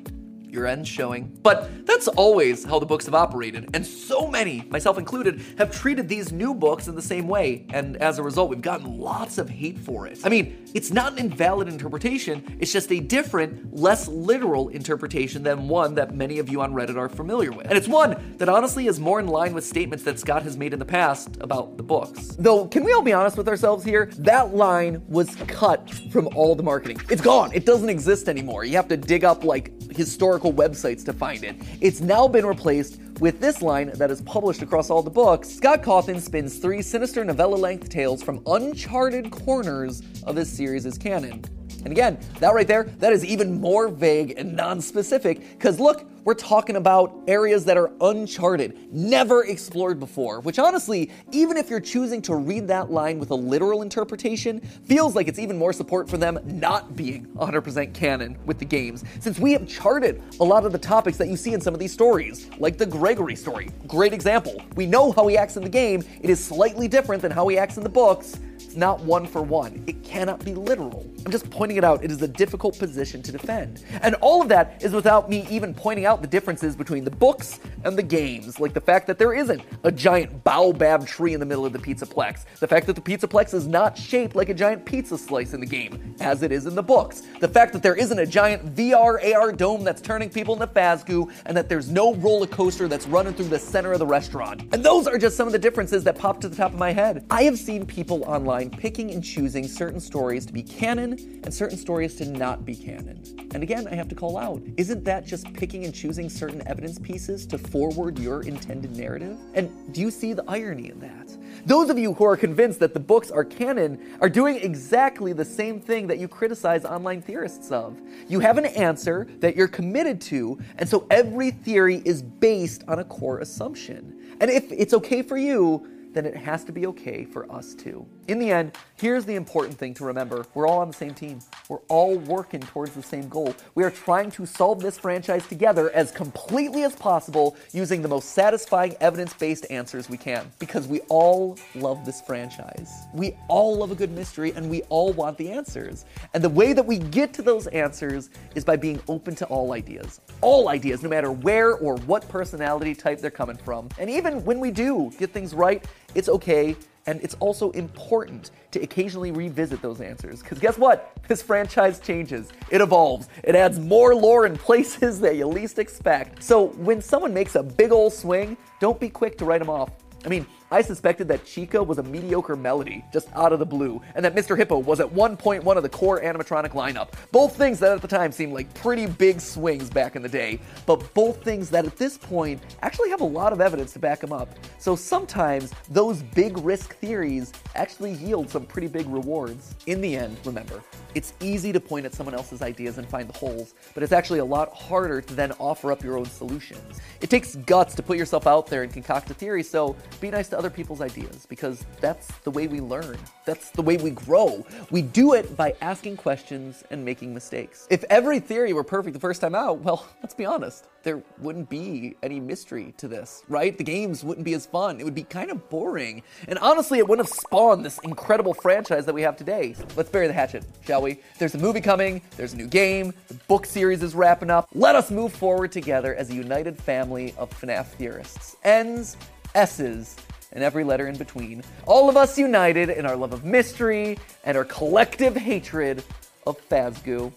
your 0.53 0.67
end's 0.67 0.89
showing. 0.89 1.37
But 1.43 1.87
that's 1.87 2.09
always 2.09 2.65
how 2.65 2.79
the 2.79 2.87
books 2.87 3.07
have 3.07 3.15
operated, 3.15 3.71
and 3.75 3.87
so 3.87 4.29
many, 4.29 4.63
myself 4.71 4.99
included, 4.99 5.43
have 5.59 5.71
treated 5.71 6.09
these 6.09 6.33
new 6.33 6.55
books 6.55 6.89
in 6.89 6.95
the 6.95 7.03
same 7.03 7.27
way, 7.27 7.67
and 7.73 7.97
as 7.97 8.19
a 8.19 8.23
result, 8.23 8.51
we've 8.51 8.61
gotten 8.61 8.99
lots 8.99 9.39
of 9.39 9.49
hate 9.49 9.79
for 9.79 10.07
it. 10.07 10.21
I 10.25 10.29
mean, 10.29 10.69
it's 10.75 10.91
not 10.91 11.13
an 11.13 11.19
invalid 11.19 11.69
interpretation, 11.69 12.57
it's 12.61 12.73
just 12.73 12.93
a 12.93 13.01
different, 13.01 13.75
less 13.75 14.09
literal 14.09 14.69
interpretation 14.69 15.43
than 15.43 15.69
one 15.69 15.95
that 15.95 16.15
many 16.15 16.39
of 16.39 16.49
you 16.49 16.61
on 16.61 16.73
Reddit 16.73 16.97
are 16.97 17.09
familiar 17.09 17.53
with. 17.53 17.67
And 17.67 17.77
it's 17.77 17.89
one 17.89 18.35
that 18.39 18.49
honestly 18.49 18.87
is 18.87 19.01
more 19.01 19.21
in 19.21 19.27
line 19.27 19.55
with 19.55 19.65
statements 19.65 20.05
that 20.05 20.19
Scott 20.19 20.43
has 20.43 20.57
made 20.57 20.73
in 20.73 20.79
the 20.79 20.85
past 20.85 21.37
about 21.41 21.77
the 21.77 21.83
books. 21.83 22.37
Though, 22.39 22.67
can 22.67 22.85
we 22.85 22.93
all 22.93 23.03
be 23.03 23.13
honest 23.13 23.37
with 23.37 23.49
ourselves 23.49 23.85
here? 23.85 24.11
That 24.19 24.55
line 24.55 25.03
was 25.09 25.35
cut 25.47 25.91
from 26.11 26.29
all 26.35 26.55
the 26.55 26.63
marketing. 26.63 27.01
It's 27.11 27.23
gone, 27.23 27.53
it 27.53 27.65
doesn't 27.65 27.89
exist 27.89 28.29
anymore. 28.29 28.65
You 28.65 28.77
have 28.77 28.89
to 28.89 28.97
dig 28.97 29.25
up 29.25 29.45
like 29.45 29.73
historical 29.97 30.53
websites 30.53 31.05
to 31.05 31.13
find 31.13 31.45
it. 31.45 31.57
It's 31.81 32.01
now 32.01 32.29
been 32.29 32.47
replaced 32.47 33.01
with 33.21 33.41
this 33.41 33.63
line 33.63 33.91
that 33.95 34.11
is 34.11 34.21
published 34.23 34.63
across 34.63 34.91
all 34.91 35.03
the 35.03 35.11
books. 35.11 35.49
Scott 35.49 35.83
Cawthon 35.83 36.21
spins 36.21 36.59
three 36.59 36.83
sinister 36.83 37.25
novella 37.25 37.57
length 37.57 37.89
tales 37.89 38.23
from 38.23 38.43
uncharted 38.47 39.31
corners 39.31 40.03
of 40.25 40.35
this 40.35 40.51
series 40.51 40.87
canon. 40.99 41.45
And 41.85 41.93
again, 41.93 42.19
that 42.39 42.55
right 42.55 42.67
there, 42.67 42.85
that 42.85 43.13
is 43.13 43.25
even 43.25 43.61
more 43.61 43.89
vague 43.89 44.35
and 44.37 44.55
non 44.55 44.81
specific 44.81 45.41
because 45.59 45.81
look, 45.81 46.07
we're 46.25 46.35
talking 46.35 46.77
about 46.77 47.13
areas 47.27 47.65
that 47.65 47.77
are 47.77 47.91
uncharted, 48.01 48.93
never 48.93 49.45
explored 49.45 49.99
before, 49.99 50.41
which 50.41 50.61
honestly, 50.61 51.11
even 51.33 51.57
if 51.57 51.69
you're 51.69 51.81
choosing 51.81 52.23
to 52.23 52.37
read 52.37 52.69
that 52.69 52.93
line 52.93 53.19
with 53.19 53.31
a 53.31 53.35
literal 53.35 53.83
interpretation, 53.83 54.61
feels 54.61 55.17
like 55.17 55.27
it's 55.27 55.41
even 55.41 55.59
more 55.59 55.73
support 55.73 56.09
for 56.09 56.17
them 56.17 56.39
not 56.45 56.95
being 56.95 57.27
100% 57.35 57.93
canon 57.93 58.39
with 58.47 58.61
the 58.61 58.65
games, 58.65 59.03
since 59.19 59.41
we 59.41 59.53
have 59.53 59.67
charted 59.67 60.23
a 60.39 60.45
lot 60.45 60.65
of 60.65 60.71
the 60.71 60.79
topics 60.79 61.17
that 61.17 61.27
you 61.27 61.37
see 61.37 61.55
in 61.55 61.61
some 61.61 61.75
of 61.75 61.81
these 61.81 61.93
stories, 61.93 62.49
like 62.59 62.79
the 62.79 62.87
Gregory 62.87 63.35
story. 63.35 63.71
Great 63.89 64.13
example. 64.13 64.63
We 64.77 64.87
know 64.87 65.11
how 65.11 65.27
he 65.27 65.37
acts 65.37 65.57
in 65.57 65.65
the 65.65 65.69
game, 65.69 66.05
it 66.21 66.31
is 66.31 66.43
slightly 66.43 66.87
different 66.87 67.21
than 67.21 67.33
how 67.33 67.49
he 67.49 67.59
acts 67.59 67.79
in 67.79 67.83
the 67.83 67.89
books. 67.89 68.39
It's 68.73 68.79
not 68.79 69.01
one 69.01 69.27
for 69.27 69.43
one. 69.43 69.85
It 69.87 70.03
cannot 70.03 70.43
be 70.43 70.55
literal. 70.55 71.07
I'm 71.27 71.31
just 71.31 71.51
pointing 71.51 71.77
it 71.77 71.85
out. 71.85 72.03
It 72.03 72.11
is 72.11 72.23
a 72.23 72.27
difficult 72.27 72.79
position 72.79 73.23
to 73.25 73.31
defend. 73.31 73.85
And 74.01 74.15
all 74.23 74.41
of 74.41 74.49
that 74.49 74.83
is 74.83 74.93
without 74.93 75.29
me 75.29 75.47
even 75.51 75.75
pointing 75.75 76.07
out 76.07 76.23
the 76.23 76.27
differences 76.27 76.75
between 76.75 77.05
the 77.05 77.11
books 77.11 77.61
and 77.85 77.99
the 77.99 78.03
games, 78.03 78.59
like 78.61 78.73
the 78.73 78.81
fact 78.81 79.07
that 79.09 79.19
there 79.19 79.35
isn't 79.35 79.61
a 79.85 79.93
giant 79.93 80.43
baobab 80.43 81.07
tree 81.07 81.35
in 81.35 81.41
the 81.41 81.45
middle 81.45 81.67
of 81.67 81.75
the 81.75 81.79
Pizzaplex, 81.79 82.47
the 82.61 82.67
fact 82.67 82.87
that 82.87 82.95
the 82.95 83.03
Pizzaplex 83.03 83.53
is 83.53 83.67
not 83.67 83.99
shaped 83.99 84.35
like 84.35 84.49
a 84.49 84.55
giant 84.55 84.87
pizza 84.87 85.19
slice 85.19 85.53
in 85.53 85.61
the 85.61 85.67
game, 85.67 86.15
as 86.21 86.43
it 86.43 86.51
is 86.51 86.65
in 86.65 86.75
the 86.75 86.83
books, 86.83 87.25
the 87.41 87.49
fact 87.49 87.75
that 87.75 87.83
there 87.83 87.95
isn't 87.95 88.19
a 88.19 88.27
giant 88.27 88.75
VR 88.75 89.35
AR 89.35 89.53
dome 89.53 89.85
that's 89.85 90.01
turning 90.01 90.31
people 90.31 90.55
into 90.55 90.67
Fazgoo, 90.67 91.31
and 91.45 91.55
that 91.55 91.69
there's 91.69 91.91
no 91.91 92.15
roller 92.15 92.47
coaster 92.47 92.89
that's 92.89 93.07
running 93.07 93.35
through 93.35 93.49
the 93.49 93.59
center 93.59 93.93
of 93.93 93.99
the 93.99 94.07
restaurant. 94.07 94.63
And 94.73 94.83
those 94.83 95.07
are 95.07 95.19
just 95.19 95.37
some 95.37 95.47
of 95.47 95.53
the 95.53 95.59
differences 95.59 96.05
that 96.05 96.17
pop 96.17 96.41
to 96.41 96.49
the 96.49 96.57
top 96.57 96.73
of 96.73 96.79
my 96.79 96.93
head. 96.93 97.27
I 97.31 97.43
have 97.43 97.59
seen 97.59 97.85
people 97.85 98.25
online 98.25 98.62
picking 98.71 99.11
and 99.11 99.23
choosing 99.23 99.67
certain 99.67 100.01
stories 100.01 100.47
to 100.47 100.53
be 100.53 100.63
canon 100.63 101.41
and 101.45 101.53
certain 101.53 101.79
stories 101.79 102.15
to 102.17 102.27
not 102.27 102.65
be 102.65 102.75
canon. 102.75 103.23
And 103.55 103.63
again, 103.63 103.87
I 103.89 103.95
have 103.95 104.09
to 104.09 104.15
call 104.15 104.37
out 104.37 104.63
isn't 104.77 105.05
that 105.05 105.27
just 105.27 105.53
picking 105.55 105.85
and 105.85 105.95
choosing 105.95 106.29
certain 106.29 106.67
evidence 106.67 106.99
pieces 106.99 107.47
to 107.47 107.59
forward 107.59 108.19
your 108.19 108.43
intended 108.43 108.97
narrative? 108.97 109.39
And 109.55 109.93
do 109.93 110.01
you 110.01 110.11
see 110.11 110.33
the 110.33 110.45
irony 110.49 110.91
in 110.91 111.01
that? 111.01 111.37
Those 111.65 111.91
of 111.91 111.99
you 111.99 112.15
who 112.15 112.25
are 112.25 112.37
convinced 112.37 112.81
that 112.81 112.95
the 112.95 113.01
books 113.01 113.31
are 113.31 113.45
canon 113.45 114.17
are 114.21 114.29
doing 114.29 114.57
exactly 114.57 115.33
the 115.33 115.45
same 115.45 115.81
thing 115.81 116.07
that 116.09 116.19
you 116.19 116.27
criticize 116.27 116.85
online 116.85 117.23
theorists 117.23 117.71
of. 117.71 118.01
You 118.29 118.41
have 118.41 118.59
an 118.59 118.67
answer 118.67 119.29
that 119.39 119.55
you're 119.55 119.69
committed 119.69 120.21
to, 120.23 120.59
and 120.79 120.89
so 120.89 121.07
every 121.11 121.51
theory 121.51 122.03
is 122.05 122.23
based 122.23 122.83
on 122.89 122.99
a 122.99 123.05
core 123.05 123.39
assumption. 123.39 124.37
And 124.41 124.51
if 124.51 124.73
it's 124.73 124.95
okay 124.95 125.23
for 125.23 125.37
you, 125.37 125.87
then 126.13 126.27
it 126.27 126.37
has 126.37 126.65
to 126.65 126.73
be 126.73 126.87
okay 126.87 127.25
for 127.25 127.51
us 127.51 127.75
too. 127.75 128.07
In 128.29 128.39
the 128.39 128.53
end, 128.53 128.79
here's 128.95 129.25
the 129.25 129.35
important 129.35 129.77
thing 129.77 129.95
to 129.95 130.05
remember 130.05 130.47
we're 130.55 130.69
all 130.69 130.79
on 130.79 130.87
the 130.87 130.95
same 130.95 131.13
team. 131.13 131.41
We're 131.69 131.81
all 131.89 132.17
working 132.19 132.61
towards 132.61 132.93
the 132.93 133.03
same 133.03 133.29
goal. 133.29 133.53
We 133.75 133.83
are 133.83 133.91
trying 133.91 134.31
to 134.33 134.47
solve 134.47 134.81
this 134.81 134.97
franchise 134.97 135.45
together 135.49 135.91
as 135.91 136.13
completely 136.13 136.85
as 136.85 136.95
possible 136.95 137.57
using 137.73 138.01
the 138.01 138.07
most 138.09 138.31
satisfying 138.31 138.95
evidence 139.01 139.35
based 139.35 139.67
answers 139.71 140.09
we 140.09 140.17
can 140.17 140.53
because 140.61 140.87
we 140.87 141.01
all 141.09 141.59
love 141.75 142.07
this 142.07 142.21
franchise. 142.21 142.93
We 143.13 143.37
all 143.49 143.77
love 143.77 143.91
a 143.91 143.97
good 143.97 144.13
mystery 144.13 144.53
and 144.55 144.71
we 144.71 144.83
all 144.83 145.13
want 145.13 145.37
the 145.37 145.51
answers. 145.51 146.05
And 146.33 146.45
the 146.45 146.49
way 146.49 146.73
that 146.75 146.87
we 146.87 146.99
get 146.99 147.35
to 147.35 147.43
those 147.43 147.67
answers 147.69 148.31
is 148.55 148.65
by 148.65 148.77
being 148.77 149.03
open 149.09 149.35
to 149.37 149.47
all 149.47 149.73
ideas. 149.73 150.21
All 150.43 150.69
ideas, 150.69 151.03
no 151.03 151.09
matter 151.09 151.33
where 151.33 151.75
or 151.75 151.97
what 151.97 152.29
personality 152.29 152.95
type 152.95 153.21
they're 153.21 153.33
coming 153.33 153.57
from. 153.57 153.89
And 153.99 154.09
even 154.09 154.45
when 154.45 154.61
we 154.61 154.71
do 154.71 155.11
get 155.19 155.33
things 155.33 155.55
right, 155.55 155.85
it's 156.15 156.29
okay 156.29 156.77
and 157.07 157.21
it's 157.23 157.35
also 157.41 157.71
important 157.73 158.51
to 158.71 158.81
occasionally 158.81 159.33
revisit 159.33 159.83
those 159.83 160.01
answers. 160.01 160.41
Because 160.43 160.59
guess 160.59 160.79
what? 160.79 161.13
This 161.29 161.43
franchise 161.43 161.99
changes, 161.99 162.51
it 162.71 162.81
evolves, 162.81 163.29
it 163.45 163.55
adds 163.55 163.79
more 163.79 164.15
lore 164.15 164.47
in 164.47 164.57
places 164.57 165.21
that 165.21 165.37
you 165.37 165.47
least 165.47 165.79
expect. 165.79 166.43
So 166.43 166.67
when 166.69 167.03
someone 167.03 167.35
makes 167.35 167.55
a 167.55 167.63
big 167.63 167.93
old 167.93 168.13
swing, 168.13 168.57
don't 168.81 168.99
be 168.99 169.09
quick 169.09 169.37
to 169.39 169.45
write 169.45 169.59
them 169.59 169.71
off. 169.71 169.91
I 170.25 170.29
mean, 170.29 170.47
I 170.73 170.81
suspected 170.81 171.29
that 171.29 171.45
Chica 171.45 171.83
was 171.83 171.99
a 171.99 172.03
mediocre 172.03 172.57
melody, 172.57 173.05
just 173.13 173.29
out 173.35 173.53
of 173.53 173.59
the 173.59 173.67
blue, 173.67 174.01
and 174.15 174.25
that 174.25 174.35
Mr. 174.35 174.57
Hippo 174.57 174.79
was 174.79 175.01
at 175.01 175.13
one 175.13 175.37
point 175.37 175.63
one 175.65 175.77
of 175.77 175.83
the 175.83 175.89
core 175.91 176.19
animatronic 176.23 176.71
lineup. 176.71 177.11
Both 177.31 177.59
things 177.59 177.79
that 177.81 177.93
at 177.93 178.01
the 178.01 178.09
time 178.09 178.33
seemed 178.33 178.55
like 178.55 178.73
pretty 178.73 179.05
big 179.05 179.39
swings 179.43 179.91
back 179.91 180.17
in 180.17 180.23
the 180.23 180.31
day, 180.31 180.61
but 180.87 181.13
both 181.13 181.45
things 181.45 181.69
that 181.69 181.85
at 181.85 181.99
this 181.99 182.17
point 182.17 182.63
actually 182.81 183.11
have 183.11 183.21
a 183.21 183.25
lot 183.25 183.53
of 183.53 183.61
evidence 183.61 183.93
to 183.93 183.99
back 183.99 184.21
them 184.21 184.33
up. 184.33 184.49
So 184.79 184.97
sometimes 184.97 185.75
those 185.91 186.23
big 186.23 186.57
risk 186.57 186.97
theories 186.97 187.53
actually 187.75 188.13
yield 188.15 188.49
some 188.49 188.65
pretty 188.65 188.89
big 188.89 189.07
rewards. 189.09 189.75
In 189.85 190.01
the 190.01 190.17
end, 190.17 190.39
remember, 190.43 190.83
it's 191.15 191.35
easy 191.41 191.71
to 191.75 191.81
point 191.81 192.07
at 192.07 192.15
someone 192.15 192.35
else's 192.35 192.63
ideas 192.63 192.97
and 192.97 193.07
find 193.07 193.29
the 193.29 193.37
holes, 193.37 193.75
but 193.93 194.03
it's 194.03 194.13
actually 194.13 194.39
a 194.39 194.45
lot 194.45 194.73
harder 194.73 195.21
to 195.21 195.35
then 195.35 195.53
offer 195.59 195.93
up 195.93 196.03
your 196.03 196.17
own 196.17 196.25
solutions. 196.25 196.99
It 197.21 197.29
takes 197.29 197.57
guts 197.57 197.95
to 197.97 198.03
put 198.03 198.17
yourself 198.17 198.47
out 198.47 198.69
there 198.69 198.83
and 198.85 198.91
concoct 198.91 199.31
a 199.31 199.35
theory, 199.35 199.63
so 199.63 199.95
be 200.19 200.31
nice 200.31 200.49
to 200.49 200.62
other 200.63 200.71
people's 200.71 201.01
ideas 201.01 201.45
because 201.49 201.85
that's 202.01 202.29
the 202.45 202.51
way 202.53 202.69
we 202.69 202.81
learn. 202.81 203.19
That's 203.45 203.71
the 203.71 203.83
way 203.83 203.97
we 203.97 204.11
grow. 204.11 204.65
We 204.93 205.03
do 205.03 205.33
it 205.33 205.57
by 205.57 205.75
asking 205.81 206.19
questions 206.19 206.85
and 206.93 207.05
making 207.05 207.35
mistakes. 207.35 207.89
If 207.91 208.05
every 208.05 208.39
theory 208.39 208.73
were 208.73 208.85
perfect 208.85 209.15
the 209.15 209.19
first 209.19 209.41
time 209.41 209.57
out, 209.57 209.81
well, 209.81 210.07
let's 210.23 210.35
be 210.35 210.45
honest, 210.45 210.87
there 211.03 211.21
wouldn't 211.39 211.69
be 211.69 212.15
any 212.23 212.39
mystery 212.39 212.95
to 212.99 213.09
this, 213.09 213.43
right? 213.49 213.77
The 213.77 213.83
games 213.83 214.23
wouldn't 214.23 214.45
be 214.45 214.55
as 214.55 214.65
fun. 214.65 215.01
It 215.01 215.05
would 215.05 215.17
be 215.17 215.25
kind 215.25 215.51
of 215.51 215.69
boring. 215.69 216.23
And 216.47 216.61
honestly, 216.61 217.01
it 217.01 217.09
wouldn't 217.09 217.27
have 217.27 217.37
spawned 217.37 217.85
this 217.85 217.99
incredible 218.05 218.55
franchise 218.55 219.05
that 219.07 219.15
we 219.17 219.23
have 219.23 219.37
today. 219.37 219.75
Let's 219.97 220.11
bury 220.11 220.29
the 220.29 220.33
hatchet, 220.33 220.65
shall 220.87 221.03
we? 221.03 221.19
There's 221.41 221.57
a 221.57 221.59
movie 221.59 221.81
coming, 221.81 222.23
there's 222.37 222.53
a 222.53 222.57
new 222.57 222.69
game, 222.69 223.13
the 223.27 223.35
book 223.49 223.67
series 223.67 224.01
is 224.01 224.15
wrapping 224.15 224.49
up. 224.49 224.69
Let 224.75 224.95
us 224.95 225.11
move 225.11 225.33
forward 225.33 225.73
together 225.73 226.15
as 226.15 226.31
a 226.31 226.35
united 226.35 226.79
family 226.79 227.35
of 227.37 227.51
FNAF 227.61 227.87
theorists. 227.87 228.55
N's, 228.63 229.17
S's, 229.55 230.17
and 230.53 230.63
every 230.63 230.85
letter 230.85 231.07
in 231.07 231.17
between. 231.17 231.63
All 231.87 232.09
of 232.09 232.17
us 232.17 232.39
united 232.39 232.91
in 232.91 233.07
our 233.07 233.17
love 233.17 233.33
of 233.33 233.45
mystery 233.45 234.19
and 234.45 234.57
our 234.57 234.65
collective 234.65 235.37
hatred 235.37 236.05
of 236.47 236.61
Fazgoo. 236.69 237.33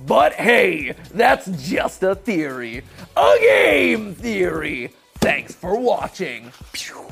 But 0.00 0.34
hey, 0.34 0.94
that's 1.12 1.46
just 1.68 2.02
a 2.02 2.14
theory. 2.14 2.82
A 3.16 3.36
game 3.40 4.14
theory. 4.14 4.94
Thanks 5.16 5.54
for 5.54 5.78
watching. 5.78 6.52
Pew. 6.72 7.06